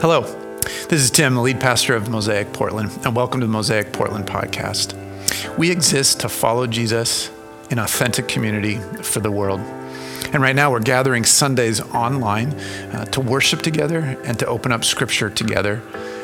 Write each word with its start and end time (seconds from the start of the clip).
Hello, 0.00 0.22
this 0.88 1.02
is 1.02 1.10
Tim, 1.10 1.34
the 1.34 1.42
lead 1.42 1.60
pastor 1.60 1.94
of 1.94 2.08
Mosaic 2.08 2.54
Portland, 2.54 2.90
and 3.04 3.14
welcome 3.14 3.38
to 3.40 3.46
the 3.46 3.52
Mosaic 3.52 3.92
Portland 3.92 4.26
podcast. 4.26 4.96
We 5.58 5.70
exist 5.70 6.20
to 6.20 6.30
follow 6.30 6.66
Jesus 6.66 7.30
in 7.68 7.78
authentic 7.78 8.26
community 8.26 8.78
for 9.02 9.20
the 9.20 9.30
world. 9.30 9.60
And 10.32 10.40
right 10.40 10.56
now, 10.56 10.70
we're 10.70 10.80
gathering 10.80 11.24
Sundays 11.24 11.82
online 11.82 12.54
uh, 12.94 13.04
to 13.04 13.20
worship 13.20 13.60
together 13.60 14.18
and 14.24 14.38
to 14.38 14.46
open 14.46 14.72
up 14.72 14.84
scripture 14.84 15.28
together. 15.28 15.82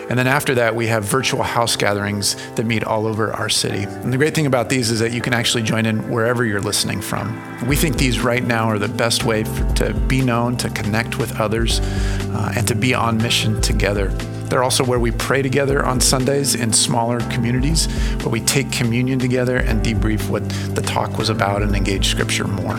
And 0.09 0.17
then 0.19 0.29
after 0.29 0.55
that, 0.55 0.75
we 0.75 0.87
have 0.87 1.05
virtual 1.05 1.43
house 1.43 1.75
gatherings 1.75 2.37
that 2.55 2.65
meet 2.65 2.85
all 2.85 3.07
over 3.07 3.33
our 3.33 3.49
city. 3.49 3.83
And 3.83 4.13
the 4.13 4.17
great 4.17 4.35
thing 4.35 4.47
about 4.47 4.69
these 4.69 4.91
is 4.91 5.01
that 5.01 5.13
you 5.13 5.21
can 5.21 5.33
actually 5.33 5.65
join 5.65 5.85
in 5.85 6.09
wherever 6.11 6.45
you're 6.45 6.61
listening 6.61 7.01
from. 7.01 7.37
We 7.67 7.75
think 7.75 7.97
these 7.97 8.21
right 8.21 8.45
now 8.45 8.69
are 8.69 8.79
the 8.79 8.89
best 8.89 9.25
way 9.25 9.43
for, 9.43 9.65
to 9.75 9.95
be 9.95 10.23
known, 10.23 10.57
to 10.59 10.71
connect 10.71 11.19
with 11.19 11.41
others, 11.41 11.81
uh, 11.81 12.53
and 12.57 12.69
to 12.69 12.77
be 12.77 12.95
on 12.95 13.17
mission 13.19 13.61
together. 13.61 14.09
They're 14.49 14.63
also 14.63 14.85
where 14.85 15.01
we 15.01 15.11
pray 15.11 15.43
together 15.43 15.85
on 15.85 16.01
Sundays 16.01 16.55
in 16.55 16.73
smaller 16.73 17.19
communities, 17.31 17.87
where 18.19 18.29
we 18.29 18.41
take 18.41 18.71
communion 18.71 19.19
together 19.19 19.57
and 19.57 19.85
debrief 19.85 20.29
what 20.29 20.49
the 20.77 20.83
talk 20.83 21.19
was 21.19 21.31
about 21.31 21.63
and 21.63 21.75
engage 21.75 22.07
scripture 22.07 22.47
more. 22.47 22.79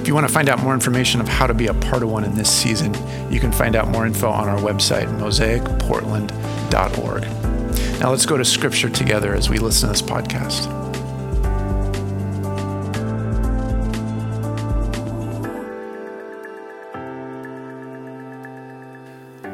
If 0.00 0.08
you 0.08 0.14
want 0.14 0.26
to 0.26 0.32
find 0.32 0.48
out 0.48 0.62
more 0.62 0.72
information 0.72 1.20
of 1.20 1.28
how 1.28 1.46
to 1.46 1.52
be 1.52 1.66
a 1.66 1.74
part 1.74 2.02
of 2.02 2.10
one 2.10 2.24
in 2.24 2.34
this 2.34 2.50
season, 2.50 2.94
you 3.30 3.38
can 3.38 3.52
find 3.52 3.76
out 3.76 3.88
more 3.88 4.06
info 4.06 4.30
on 4.30 4.48
our 4.48 4.58
website, 4.58 5.06
mosaicportland.org. 5.20 8.00
Now 8.00 8.10
let's 8.10 8.24
go 8.24 8.38
to 8.38 8.44
scripture 8.44 8.88
together 8.88 9.34
as 9.34 9.50
we 9.50 9.58
listen 9.58 9.88
to 9.88 9.92
this 9.92 10.00
podcast. 10.00 10.79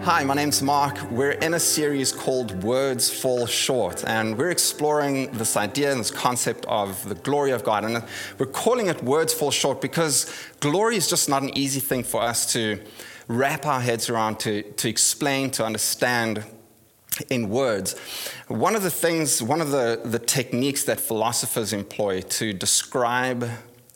Hi, 0.07 0.23
my 0.23 0.35
name's 0.35 0.63
Mark. 0.63 1.03
We're 1.11 1.33
in 1.33 1.55
a 1.55 1.59
series 1.59 2.13
called 2.13 2.63
Words 2.63 3.11
Fall 3.11 3.45
Short, 3.45 4.05
and 4.05 4.39
we're 4.39 4.53
exploring 4.53 5.33
this 5.33 5.57
idea 5.57 5.91
and 5.91 5.99
this 5.99 6.13
concept 6.13 6.65
of 6.67 7.09
the 7.09 7.17
glory 7.17 7.51
of 7.51 7.65
God. 7.65 7.85
And 7.85 8.05
we're 8.39 8.47
calling 8.47 8.87
it 8.87 9.03
Words 9.03 9.35
Fall 9.35 9.51
Short 9.51 9.81
because 9.81 10.33
glory 10.61 10.95
is 10.95 11.09
just 11.11 11.29
not 11.29 11.43
an 11.43 11.59
easy 11.59 11.81
thing 11.81 12.05
for 12.05 12.23
us 12.23 12.53
to 12.53 12.81
wrap 13.27 13.67
our 13.67 13.81
heads 13.81 14.09
around, 14.09 14.39
to, 14.39 14.63
to 14.63 14.89
explain, 14.89 15.51
to 15.51 15.65
understand 15.65 16.45
in 17.29 17.49
words. 17.49 17.99
One 18.47 18.77
of 18.77 18.85
the 18.85 18.93
things, 18.93 19.43
one 19.43 19.61
of 19.61 19.73
the, 19.73 20.01
the 20.05 20.21
techniques 20.21 20.85
that 20.85 21.01
philosophers 21.01 21.73
employ 21.73 22.21
to 22.21 22.53
describe 22.53 23.51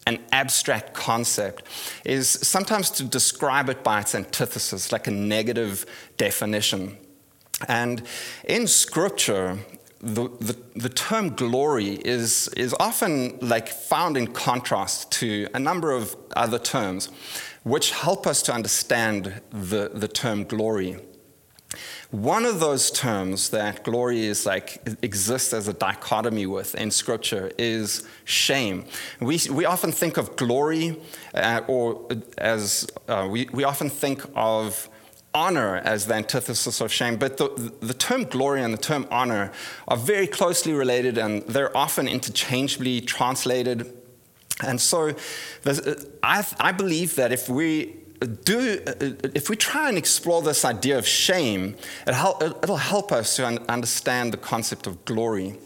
an 0.06 0.18
abstract 0.32 0.94
concept 0.94 1.64
is 2.04 2.28
sometimes 2.28 2.90
to 2.90 3.04
describe 3.04 3.68
it 3.68 3.84
by 3.84 4.00
its 4.00 4.14
antithesis, 4.14 4.92
like 4.92 5.06
a 5.06 5.10
negative 5.10 5.86
definition. 6.16 6.96
And 7.68 8.02
in 8.44 8.66
scripture, 8.66 9.58
the, 10.00 10.28
the, 10.40 10.56
the, 10.76 10.88
term 10.88 11.34
glory 11.34 11.90
is, 11.90 12.48
is 12.56 12.74
often 12.80 13.38
like 13.40 13.68
found 13.68 14.16
in 14.16 14.28
contrast 14.28 15.12
to 15.12 15.46
a 15.52 15.58
number 15.58 15.92
of 15.92 16.16
other 16.34 16.58
terms, 16.58 17.10
which 17.64 17.90
help 17.90 18.26
us 18.26 18.40
to 18.42 18.54
understand 18.54 19.42
the, 19.50 19.90
the 19.92 20.08
term 20.08 20.44
glory. 20.44 20.98
One 22.10 22.44
of 22.44 22.58
those 22.58 22.90
terms 22.90 23.50
that 23.50 23.84
glory 23.84 24.26
is 24.26 24.44
like 24.44 24.82
exists 25.02 25.52
as 25.52 25.68
a 25.68 25.72
dichotomy 25.72 26.46
with 26.46 26.74
in 26.74 26.90
Scripture 26.90 27.52
is 27.58 28.06
shame. 28.24 28.84
We, 29.20 29.38
we 29.50 29.64
often 29.64 29.92
think 29.92 30.16
of 30.16 30.34
glory 30.36 31.00
uh, 31.34 31.60
or 31.68 32.08
as 32.38 32.86
uh, 33.06 33.28
we, 33.30 33.48
we 33.52 33.62
often 33.62 33.88
think 33.88 34.24
of 34.34 34.88
honor 35.32 35.76
as 35.76 36.06
the 36.06 36.14
antithesis 36.14 36.80
of 36.80 36.92
shame, 36.92 37.16
but 37.16 37.36
the, 37.36 37.72
the 37.80 37.94
term 37.94 38.24
glory 38.24 38.62
and 38.62 38.74
the 38.74 38.78
term 38.78 39.06
honor 39.10 39.52
are 39.86 39.96
very 39.96 40.26
closely 40.26 40.72
related 40.72 41.16
and 41.18 41.42
they're 41.42 41.76
often 41.76 42.08
interchangeably 42.08 43.00
translated. 43.00 43.92
And 44.64 44.80
so 44.80 45.14
I, 46.22 46.44
I 46.58 46.72
believe 46.72 47.14
that 47.14 47.32
if 47.32 47.48
we 47.48 47.99
do, 48.20 48.82
if 49.34 49.48
we 49.48 49.56
try 49.56 49.88
and 49.88 49.96
explore 49.96 50.42
this 50.42 50.64
idea 50.64 50.98
of 50.98 51.06
shame, 51.06 51.76
it'll 52.06 52.76
help 52.76 53.12
us 53.12 53.36
to 53.36 53.46
understand 53.70 54.32
the 54.32 54.36
concept 54.36 54.86
of 54.86 55.04
glory. 55.04 55.56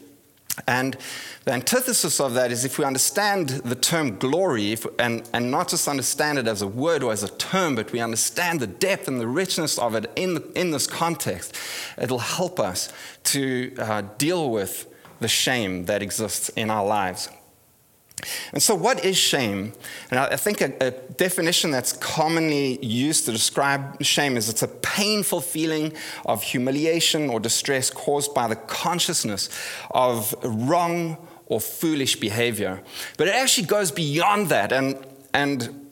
And 0.68 0.96
the 1.44 1.52
antithesis 1.52 2.20
of 2.20 2.34
that 2.34 2.52
is 2.52 2.64
if 2.64 2.78
we 2.78 2.84
understand 2.84 3.48
the 3.48 3.74
term 3.74 4.18
glory, 4.18 4.72
if, 4.72 4.86
and, 5.00 5.28
and 5.32 5.50
not 5.50 5.68
just 5.68 5.88
understand 5.88 6.38
it 6.38 6.46
as 6.46 6.62
a 6.62 6.68
word 6.68 7.02
or 7.02 7.12
as 7.12 7.24
a 7.24 7.28
term, 7.28 7.74
but 7.74 7.90
we 7.90 8.00
understand 8.00 8.60
the 8.60 8.68
depth 8.68 9.08
and 9.08 9.20
the 9.20 9.26
richness 9.26 9.78
of 9.78 9.96
it 9.96 10.10
in, 10.14 10.34
the, 10.34 10.52
in 10.54 10.70
this 10.70 10.86
context, 10.86 11.56
it'll 12.00 12.18
help 12.18 12.60
us 12.60 12.92
to 13.24 13.74
uh, 13.78 14.02
deal 14.16 14.48
with 14.48 14.86
the 15.18 15.28
shame 15.28 15.86
that 15.86 16.02
exists 16.02 16.50
in 16.50 16.70
our 16.70 16.86
lives. 16.86 17.28
And 18.52 18.62
so, 18.62 18.74
what 18.74 19.04
is 19.04 19.16
shame? 19.16 19.72
And 20.10 20.18
I 20.18 20.36
think 20.36 20.60
a, 20.60 20.72
a, 20.80 20.90
definition 21.14 21.70
that's 21.70 21.92
commonly 21.92 22.84
used 22.84 23.24
to 23.26 23.32
describe 23.32 24.02
shame 24.02 24.36
is 24.36 24.48
it's 24.48 24.62
a 24.62 24.68
painful 24.68 25.40
feeling 25.40 25.92
of 26.26 26.42
humiliation 26.42 27.30
or 27.30 27.38
distress 27.38 27.90
caused 27.90 28.34
by 28.34 28.48
the 28.48 28.56
consciousness 28.56 29.48
of 29.90 30.34
wrong 30.42 31.16
or 31.46 31.60
foolish 31.60 32.16
behavior. 32.16 32.82
But 33.16 33.28
it 33.28 33.34
actually 33.34 33.66
goes 33.66 33.90
beyond 33.90 34.48
that. 34.48 34.72
And, 34.72 34.98
and 35.32 35.83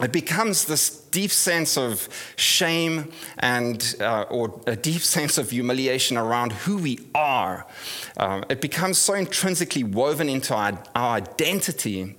it 0.00 0.12
becomes 0.12 0.64
this 0.66 0.90
deep 0.90 1.30
sense 1.30 1.76
of 1.76 2.08
shame 2.36 3.10
and 3.38 3.96
uh, 4.00 4.22
or 4.30 4.60
a 4.66 4.76
deep 4.76 5.02
sense 5.16 5.38
of 5.38 5.50
humiliation 5.50 6.16
around 6.16 6.52
who 6.52 6.78
we 6.78 7.00
are. 7.14 7.66
Um, 8.16 8.44
it 8.48 8.60
becomes 8.60 8.98
so 8.98 9.14
intrinsically 9.14 9.84
woven 9.84 10.28
into 10.28 10.54
our, 10.54 10.82
our 10.94 11.16
identity 11.16 12.16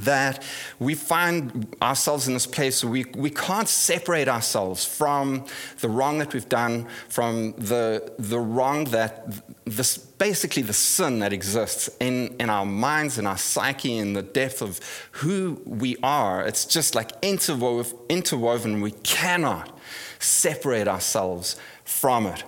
that 0.00 0.42
we 0.78 0.94
find 0.94 1.76
ourselves 1.82 2.28
in 2.28 2.34
this 2.34 2.46
place 2.46 2.82
where 2.82 2.92
we, 2.92 3.04
we 3.16 3.30
can't 3.30 3.68
separate 3.68 4.28
ourselves 4.28 4.84
from 4.84 5.44
the 5.80 5.88
wrong 5.88 6.18
that 6.18 6.32
we've 6.32 6.48
done, 6.48 6.86
from 7.08 7.52
the, 7.52 8.12
the 8.18 8.38
wrong 8.38 8.84
that 8.84 9.26
this 9.64 9.98
basically 9.98 10.62
the 10.62 10.72
sin 10.72 11.18
that 11.20 11.32
exists 11.32 11.88
in, 11.98 12.34
in 12.38 12.50
our 12.50 12.66
minds, 12.66 13.18
in 13.18 13.26
our 13.26 13.38
psyche, 13.38 13.96
in 13.96 14.12
the 14.12 14.22
depth 14.22 14.60
of 14.60 14.80
who 15.12 15.60
we 15.64 15.96
are. 16.02 16.46
It's 16.46 16.64
just 16.66 16.94
like 16.94 17.12
interwoven, 17.22 17.98
interwoven. 18.08 18.80
We 18.80 18.90
cannot 18.90 19.78
separate 20.18 20.88
ourselves 20.88 21.56
from 21.84 22.26
it. 22.26 22.44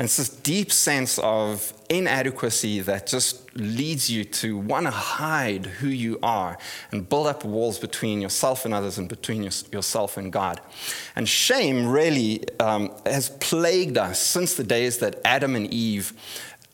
And 0.00 0.06
it's 0.06 0.16
this 0.16 0.30
deep 0.30 0.72
sense 0.72 1.18
of 1.18 1.74
inadequacy 1.90 2.80
that 2.80 3.06
just 3.06 3.54
leads 3.54 4.08
you 4.08 4.24
to 4.24 4.56
want 4.56 4.86
to 4.86 4.90
hide 4.90 5.66
who 5.66 5.88
you 5.88 6.18
are 6.22 6.56
and 6.90 7.06
build 7.06 7.26
up 7.26 7.44
walls 7.44 7.78
between 7.78 8.22
yourself 8.22 8.64
and 8.64 8.72
others 8.72 8.96
and 8.96 9.10
between 9.10 9.42
yourself 9.42 10.16
and 10.16 10.32
God. 10.32 10.62
And 11.16 11.28
shame 11.28 11.86
really 11.86 12.44
um, 12.60 12.94
has 13.04 13.28
plagued 13.40 13.98
us 13.98 14.18
since 14.18 14.54
the 14.54 14.64
days 14.64 14.96
that 15.00 15.20
Adam 15.22 15.54
and 15.54 15.70
Eve 15.70 16.14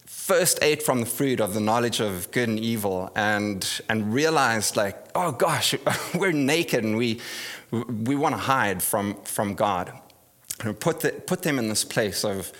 first 0.04 0.60
ate 0.62 0.84
from 0.84 1.00
the 1.00 1.06
fruit 1.06 1.40
of 1.40 1.52
the 1.52 1.58
knowledge 1.58 1.98
of 1.98 2.30
good 2.30 2.48
and 2.48 2.60
evil 2.60 3.10
and, 3.16 3.80
and 3.88 4.14
realized, 4.14 4.76
like, 4.76 5.04
oh 5.16 5.32
gosh, 5.32 5.74
we're 6.14 6.30
naked 6.30 6.84
and 6.84 6.96
we, 6.96 7.20
we 7.72 8.14
want 8.14 8.36
to 8.36 8.40
hide 8.40 8.84
from, 8.84 9.20
from 9.24 9.54
God. 9.54 9.92
And 10.62 10.78
put, 10.78 11.00
the, 11.00 11.10
put 11.10 11.42
them 11.42 11.58
in 11.58 11.68
this 11.68 11.82
place 11.82 12.24
of 12.24 12.52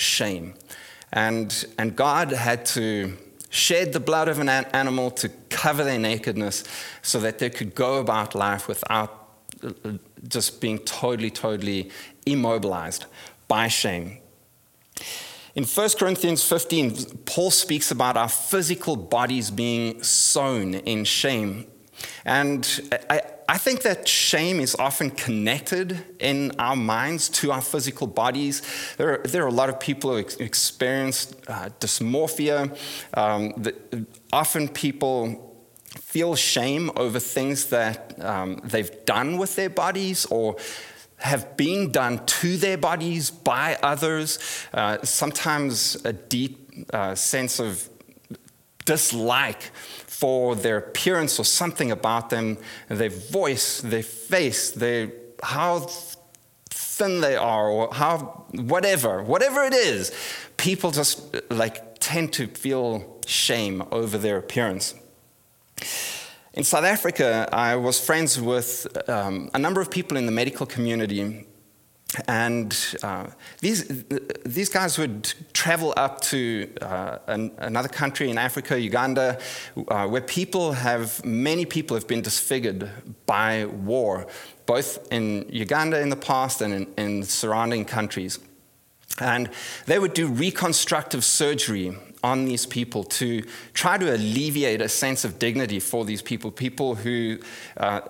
shame. 0.00 0.54
And, 1.12 1.64
and 1.78 1.96
God 1.96 2.30
had 2.32 2.64
to 2.66 3.16
shed 3.50 3.92
the 3.92 4.00
blood 4.00 4.28
of 4.28 4.38
an 4.38 4.48
animal 4.48 5.10
to 5.10 5.28
cover 5.48 5.82
their 5.82 5.98
nakedness 5.98 6.64
so 7.02 7.18
that 7.20 7.38
they 7.38 7.50
could 7.50 7.74
go 7.74 7.98
about 7.98 8.34
life 8.34 8.68
without 8.68 9.28
uh, 9.62 9.92
just 10.28 10.60
being 10.60 10.78
totally, 10.78 11.30
totally 11.30 11.90
immobilized 12.24 13.06
by 13.48 13.66
shame. 13.66 14.18
In 15.56 15.64
1 15.64 15.88
Corinthians 15.98 16.44
15, 16.48 17.18
Paul 17.26 17.50
speaks 17.50 17.90
about 17.90 18.16
our 18.16 18.28
physical 18.28 18.94
bodies 18.94 19.50
being 19.50 20.00
sown 20.02 20.74
in 20.74 21.04
shame. 21.04 21.66
And 22.24 22.64
I, 23.10 23.22
I 23.50 23.58
think 23.58 23.82
that 23.82 24.06
shame 24.06 24.60
is 24.60 24.76
often 24.76 25.10
connected 25.10 26.04
in 26.20 26.52
our 26.60 26.76
minds 26.76 27.28
to 27.40 27.50
our 27.50 27.60
physical 27.60 28.06
bodies. 28.06 28.62
There 28.96 29.14
are, 29.14 29.22
there 29.26 29.42
are 29.42 29.48
a 29.48 29.52
lot 29.52 29.68
of 29.68 29.80
people 29.80 30.12
who 30.12 30.18
experience 30.18 31.34
uh, 31.48 31.70
dysmorphia. 31.80 32.70
Um, 33.12 33.52
the, 33.56 33.74
often 34.32 34.68
people 34.68 35.52
feel 35.98 36.36
shame 36.36 36.92
over 36.94 37.18
things 37.18 37.70
that 37.70 38.14
um, 38.24 38.60
they've 38.62 39.04
done 39.04 39.36
with 39.36 39.56
their 39.56 39.70
bodies 39.70 40.26
or 40.26 40.56
have 41.16 41.56
been 41.56 41.90
done 41.90 42.24
to 42.26 42.56
their 42.56 42.78
bodies 42.78 43.32
by 43.32 43.76
others. 43.82 44.38
Uh, 44.72 44.98
sometimes 45.02 45.96
a 46.04 46.12
deep 46.12 46.86
uh, 46.92 47.16
sense 47.16 47.58
of 47.58 47.88
dislike 48.84 49.72
for 50.20 50.54
their 50.54 50.76
appearance 50.76 51.38
or 51.38 51.44
something 51.44 51.90
about 51.90 52.28
them, 52.28 52.58
their 52.88 53.08
voice, 53.08 53.80
their 53.80 54.02
face, 54.02 54.70
their, 54.70 55.10
how 55.42 55.86
thin 56.68 57.22
they 57.22 57.36
are 57.36 57.70
or 57.70 57.88
how 57.94 58.44
whatever, 58.52 59.22
whatever 59.22 59.64
it 59.64 59.72
is, 59.72 60.12
people 60.58 60.90
just 60.90 61.34
like 61.50 61.98
tend 62.00 62.34
to 62.34 62.46
feel 62.48 63.18
shame 63.26 63.82
over 63.90 64.18
their 64.18 64.36
appearance. 64.36 64.94
In 66.52 66.64
South 66.64 66.84
Africa, 66.84 67.48
I 67.50 67.76
was 67.76 67.98
friends 67.98 68.38
with 68.38 68.86
um, 69.08 69.50
a 69.54 69.58
number 69.58 69.80
of 69.80 69.90
people 69.90 70.18
in 70.18 70.26
the 70.26 70.32
medical 70.32 70.66
community 70.66 71.46
and 72.26 72.76
uh, 73.02 73.26
these, 73.60 74.04
these 74.44 74.68
guys 74.68 74.98
would 74.98 75.32
travel 75.52 75.94
up 75.96 76.20
to 76.22 76.68
uh, 76.80 77.18
an, 77.28 77.52
another 77.58 77.88
country 77.88 78.30
in 78.30 78.38
Africa, 78.38 78.80
Uganda, 78.80 79.38
uh, 79.88 80.08
where 80.08 80.20
people 80.20 80.72
have, 80.72 81.24
many 81.24 81.64
people 81.64 81.96
have 81.96 82.08
been 82.08 82.20
disfigured 82.20 82.90
by 83.26 83.66
war, 83.66 84.26
both 84.66 85.06
in 85.12 85.46
Uganda 85.50 86.00
in 86.00 86.08
the 86.08 86.16
past 86.16 86.60
and 86.62 86.74
in, 86.74 86.94
in 86.96 87.22
surrounding 87.22 87.84
countries. 87.84 88.40
And 89.20 89.50
they 89.86 89.98
would 89.98 90.14
do 90.14 90.26
reconstructive 90.26 91.24
surgery 91.24 91.96
on 92.22 92.44
these 92.44 92.66
people 92.66 93.04
to 93.04 93.42
try 93.72 93.96
to 93.96 94.14
alleviate 94.14 94.80
a 94.80 94.88
sense 94.88 95.24
of 95.24 95.38
dignity 95.38 95.80
for 95.80 96.04
these 96.04 96.22
people, 96.22 96.50
people 96.50 96.94
who, 96.94 97.38
uh, 97.76 98.00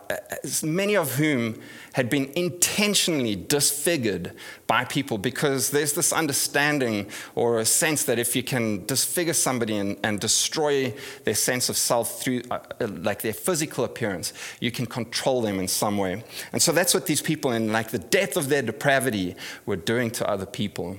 many 0.62 0.96
of 0.96 1.14
whom 1.14 1.60
had 1.92 2.08
been 2.08 2.30
intentionally 2.36 3.34
disfigured 3.34 4.32
by 4.66 4.84
people 4.84 5.18
because 5.18 5.70
there's 5.70 5.92
this 5.92 6.12
understanding 6.12 7.08
or 7.34 7.58
a 7.58 7.64
sense 7.64 8.04
that 8.04 8.18
if 8.18 8.36
you 8.36 8.42
can 8.42 8.84
disfigure 8.86 9.32
somebody 9.32 9.76
and, 9.76 9.96
and 10.04 10.20
destroy 10.20 10.94
their 11.24 11.34
sense 11.34 11.68
of 11.68 11.76
self 11.76 12.20
through 12.20 12.42
uh, 12.50 12.60
like 12.80 13.22
their 13.22 13.32
physical 13.32 13.84
appearance, 13.84 14.32
you 14.60 14.70
can 14.70 14.86
control 14.86 15.42
them 15.42 15.58
in 15.58 15.68
some 15.68 15.98
way. 15.98 16.22
And 16.52 16.62
so 16.62 16.72
that's 16.72 16.94
what 16.94 17.06
these 17.06 17.22
people 17.22 17.52
in 17.52 17.72
like 17.72 17.90
the 17.90 17.98
depth 17.98 18.36
of 18.36 18.48
their 18.48 18.62
depravity 18.62 19.34
were 19.66 19.76
doing 19.76 20.10
to 20.12 20.28
other 20.28 20.46
people. 20.46 20.96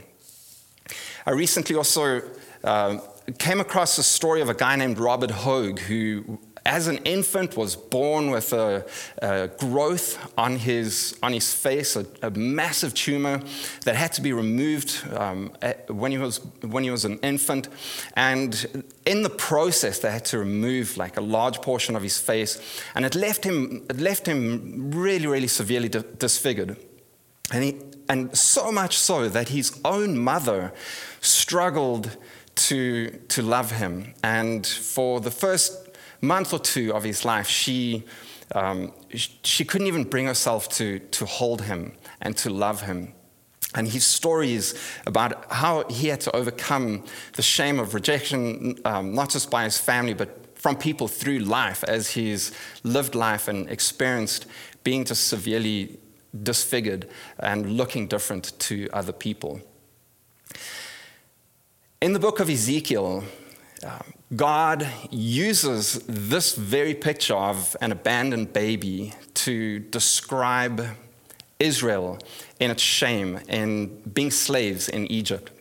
I 1.26 1.32
recently 1.32 1.76
also 1.76 2.22
uh, 2.64 2.98
came 3.38 3.60
across 3.60 3.96
the 3.96 4.04
story 4.04 4.42
of 4.42 4.50
a 4.50 4.54
guy 4.54 4.76
named 4.76 4.98
Robert 4.98 5.32
Hoge 5.32 5.80
who 5.80 6.40
as 6.66 6.88
an 6.88 6.98
infant 6.98 7.58
was 7.58 7.76
born 7.76 8.30
with 8.30 8.54
a, 8.54 8.86
a 9.22 9.48
growth 9.48 10.32
on 10.38 10.58
his, 10.58 11.18
on 11.24 11.34
his 11.34 11.54
face, 11.54 11.96
a, 11.96 12.06
a, 12.22 12.30
massive 12.32 12.94
tumor 12.94 13.42
that 13.84 13.96
had 13.96 14.14
to 14.14 14.22
be 14.22 14.32
removed 14.32 15.04
um, 15.14 15.52
when, 15.88 16.12
he 16.12 16.18
was, 16.18 16.38
when 16.62 16.84
he 16.84 16.92
was 16.92 17.04
an 17.04 17.18
infant. 17.20 17.68
And 18.16 18.86
in 19.06 19.24
the 19.24 19.30
process, 19.30 20.00
they 20.00 20.12
had 20.12 20.26
to 20.26 20.38
remove 20.38 20.98
like 20.98 21.18
a 21.18 21.22
large 21.22 21.62
portion 21.62 21.96
of 21.96 22.04
his 22.04 22.20
face. 22.20 22.62
And 22.94 23.06
it 23.06 23.16
left 23.16 23.44
him, 23.44 23.86
it 23.90 24.00
left 24.00 24.28
him 24.28 24.92
really, 24.92 25.28
really 25.28 25.48
severely 25.48 25.90
disfigured. 25.90 26.78
And, 27.52 27.64
he, 27.64 27.78
and 28.08 28.38
so 28.38 28.72
much 28.72 28.98
so 28.98 29.30
that 29.30 29.50
his 29.50 29.80
own 29.84 30.18
mother 30.18 30.74
struggled 31.22 32.18
to, 32.68 33.10
to 33.30 33.42
love 33.42 33.72
him. 33.72 34.14
And 34.24 34.66
for 34.66 35.20
the 35.20 35.32
first 35.32 35.90
month 36.22 36.54
or 36.54 36.60
two 36.60 36.94
of 36.94 37.04
his 37.04 37.26
life, 37.26 37.48
she, 37.48 38.04
um, 38.54 38.94
she 39.44 39.66
couldn't 39.66 39.88
even 39.88 40.04
bring 40.04 40.28
herself 40.28 40.70
to, 40.70 41.00
to 41.00 41.26
hold 41.26 41.64
him 41.64 41.94
and 42.22 42.38
to 42.38 42.50
love 42.50 42.82
him. 42.82 43.14
And 43.74 43.88
his 43.88 44.06
stories 44.06 44.76
about 45.08 45.52
how 45.52 45.86
he 45.90 46.10
had 46.10 46.20
to 46.22 46.36
overcome 46.36 47.06
the 47.34 47.42
shame 47.42 47.80
of 47.80 47.94
rejection, 47.94 48.78
um, 48.84 49.14
not 49.14 49.30
just 49.30 49.50
by 49.50 49.64
his 49.64 49.78
family, 49.78 50.14
but 50.14 50.42
from 50.56 50.76
people 50.76 51.08
through 51.08 51.40
life 51.40 51.84
as 51.86 52.12
he's 52.12 52.52
lived 52.84 53.16
life 53.16 53.48
and 53.48 53.70
experienced 53.70 54.46
being 54.84 55.06
just 55.06 55.28
severely 55.28 55.98
disfigured 56.44 57.08
and 57.40 57.78
looking 57.78 58.08
different 58.08 58.58
to 58.60 58.88
other 58.94 59.12
people. 59.12 59.62
In 62.02 62.14
the 62.14 62.20
book 62.20 62.40
of 62.40 62.50
Ezekiel, 62.50 63.24
um, 63.86 64.14
God 64.36 64.88
uses 65.12 66.00
this 66.08 66.56
very 66.56 66.96
picture 66.96 67.36
of 67.36 67.78
an 67.80 67.92
abandoned 67.92 68.54
baby 68.54 69.14
to 69.36 69.78
describe 69.78 70.84
Israel 71.60 72.18
in 72.60 72.72
its 72.72 72.82
shame 72.82 73.40
in 73.48 74.02
being 74.14 74.32
slaves 74.32 74.90
in 74.90 75.06
Egypt. 75.12 75.52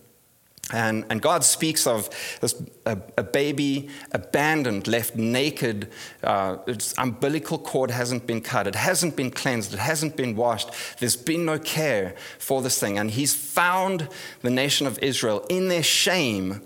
And, 0.73 1.05
and 1.11 1.21
God 1.21 1.45
speaks 1.45 1.87
of 1.87 2.09
this, 2.41 2.61
a, 2.87 2.99
a 3.17 3.23
baby 3.23 3.89
abandoned, 4.13 4.87
left 4.87 5.17
naked. 5.17 5.89
Uh, 6.23 6.59
its 6.67 6.95
umbilical 6.97 7.59
cord 7.59 7.91
hasn't 7.91 8.27
been 8.27 8.41
cut. 8.41 8.67
It 8.67 8.75
hasn't 8.75 9.17
been 9.17 9.31
cleansed. 9.31 9.75
It 9.75 9.81
hasn't 9.81 10.17
been 10.17 10.37
washed. 10.37 10.71
There's 10.99 11.17
been 11.17 11.45
no 11.45 11.59
care 11.59 12.15
for 12.39 12.63
this 12.63 12.79
thing. 12.79 12.99
And 12.99 13.11
He's 13.11 13.35
found 13.35 14.09
the 14.43 14.51
nation 14.51 14.87
of 14.87 14.99
Israel 15.03 15.45
in 15.49 15.69
their 15.69 15.83
shame. 15.83 16.63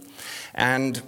And, 0.54 1.00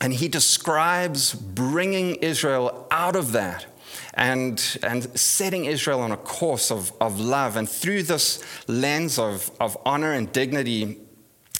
and 0.00 0.12
He 0.12 0.28
describes 0.28 1.34
bringing 1.34 2.16
Israel 2.16 2.86
out 2.90 3.16
of 3.16 3.32
that 3.32 3.66
and, 4.14 4.78
and 4.82 5.18
setting 5.18 5.64
Israel 5.64 6.00
on 6.00 6.12
a 6.12 6.16
course 6.16 6.70
of, 6.70 6.92
of 7.00 7.18
love. 7.18 7.56
And 7.56 7.68
through 7.68 8.04
this 8.04 8.42
lens 8.68 9.18
of, 9.18 9.50
of 9.60 9.76
honor 9.84 10.12
and 10.12 10.30
dignity, 10.32 10.98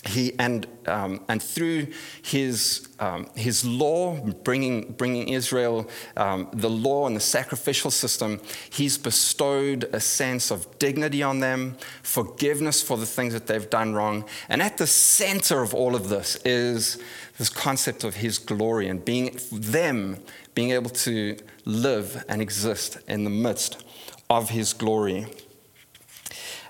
he 0.05 0.33
and 0.39 0.65
um, 0.87 1.23
and 1.27 1.41
through 1.41 1.87
his 2.23 2.87
um, 2.99 3.27
his 3.35 3.63
law, 3.63 4.15
bringing 4.43 4.93
bringing 4.93 5.29
Israel 5.29 5.87
um, 6.17 6.49
the 6.53 6.69
law 6.69 7.05
and 7.05 7.15
the 7.15 7.21
sacrificial 7.21 7.91
system, 7.91 8.41
he's 8.71 8.97
bestowed 8.97 9.83
a 9.93 9.99
sense 9.99 10.49
of 10.49 10.79
dignity 10.79 11.21
on 11.21 11.39
them, 11.39 11.77
forgiveness 12.01 12.81
for 12.81 12.97
the 12.97 13.05
things 13.05 13.33
that 13.33 13.45
they've 13.45 13.69
done 13.69 13.93
wrong, 13.93 14.25
and 14.49 14.61
at 14.61 14.77
the 14.77 14.87
center 14.87 15.61
of 15.61 15.73
all 15.75 15.95
of 15.95 16.09
this 16.09 16.35
is 16.45 16.97
this 17.37 17.49
concept 17.49 18.03
of 18.03 18.15
his 18.15 18.39
glory 18.39 18.87
and 18.87 19.05
being 19.05 19.37
them 19.51 20.17
being 20.55 20.71
able 20.71 20.89
to 20.89 21.37
live 21.65 22.25
and 22.27 22.41
exist 22.41 22.97
in 23.07 23.23
the 23.23 23.29
midst 23.29 23.83
of 24.31 24.49
his 24.49 24.73
glory, 24.73 25.27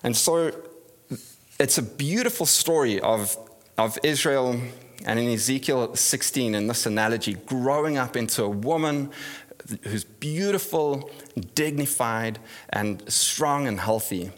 and 0.03 0.17
so 0.17 0.51
it's 1.61 1.77
a 1.77 1.83
beautiful 1.83 2.47
story 2.47 2.99
of, 2.99 3.37
of 3.77 3.99
Israel 4.01 4.59
and 5.05 5.19
in 5.19 5.29
Ezekiel 5.29 5.95
16, 5.95 6.55
in 6.55 6.65
this 6.65 6.87
analogy, 6.87 7.35
growing 7.35 7.99
up 7.99 8.17
into 8.17 8.43
a 8.43 8.49
woman 8.49 9.11
who's 9.83 10.03
beautiful, 10.03 11.11
dignified, 11.53 12.39
and 12.71 13.03
strong 13.11 13.67
and 13.67 13.79
healthy. 13.79 14.31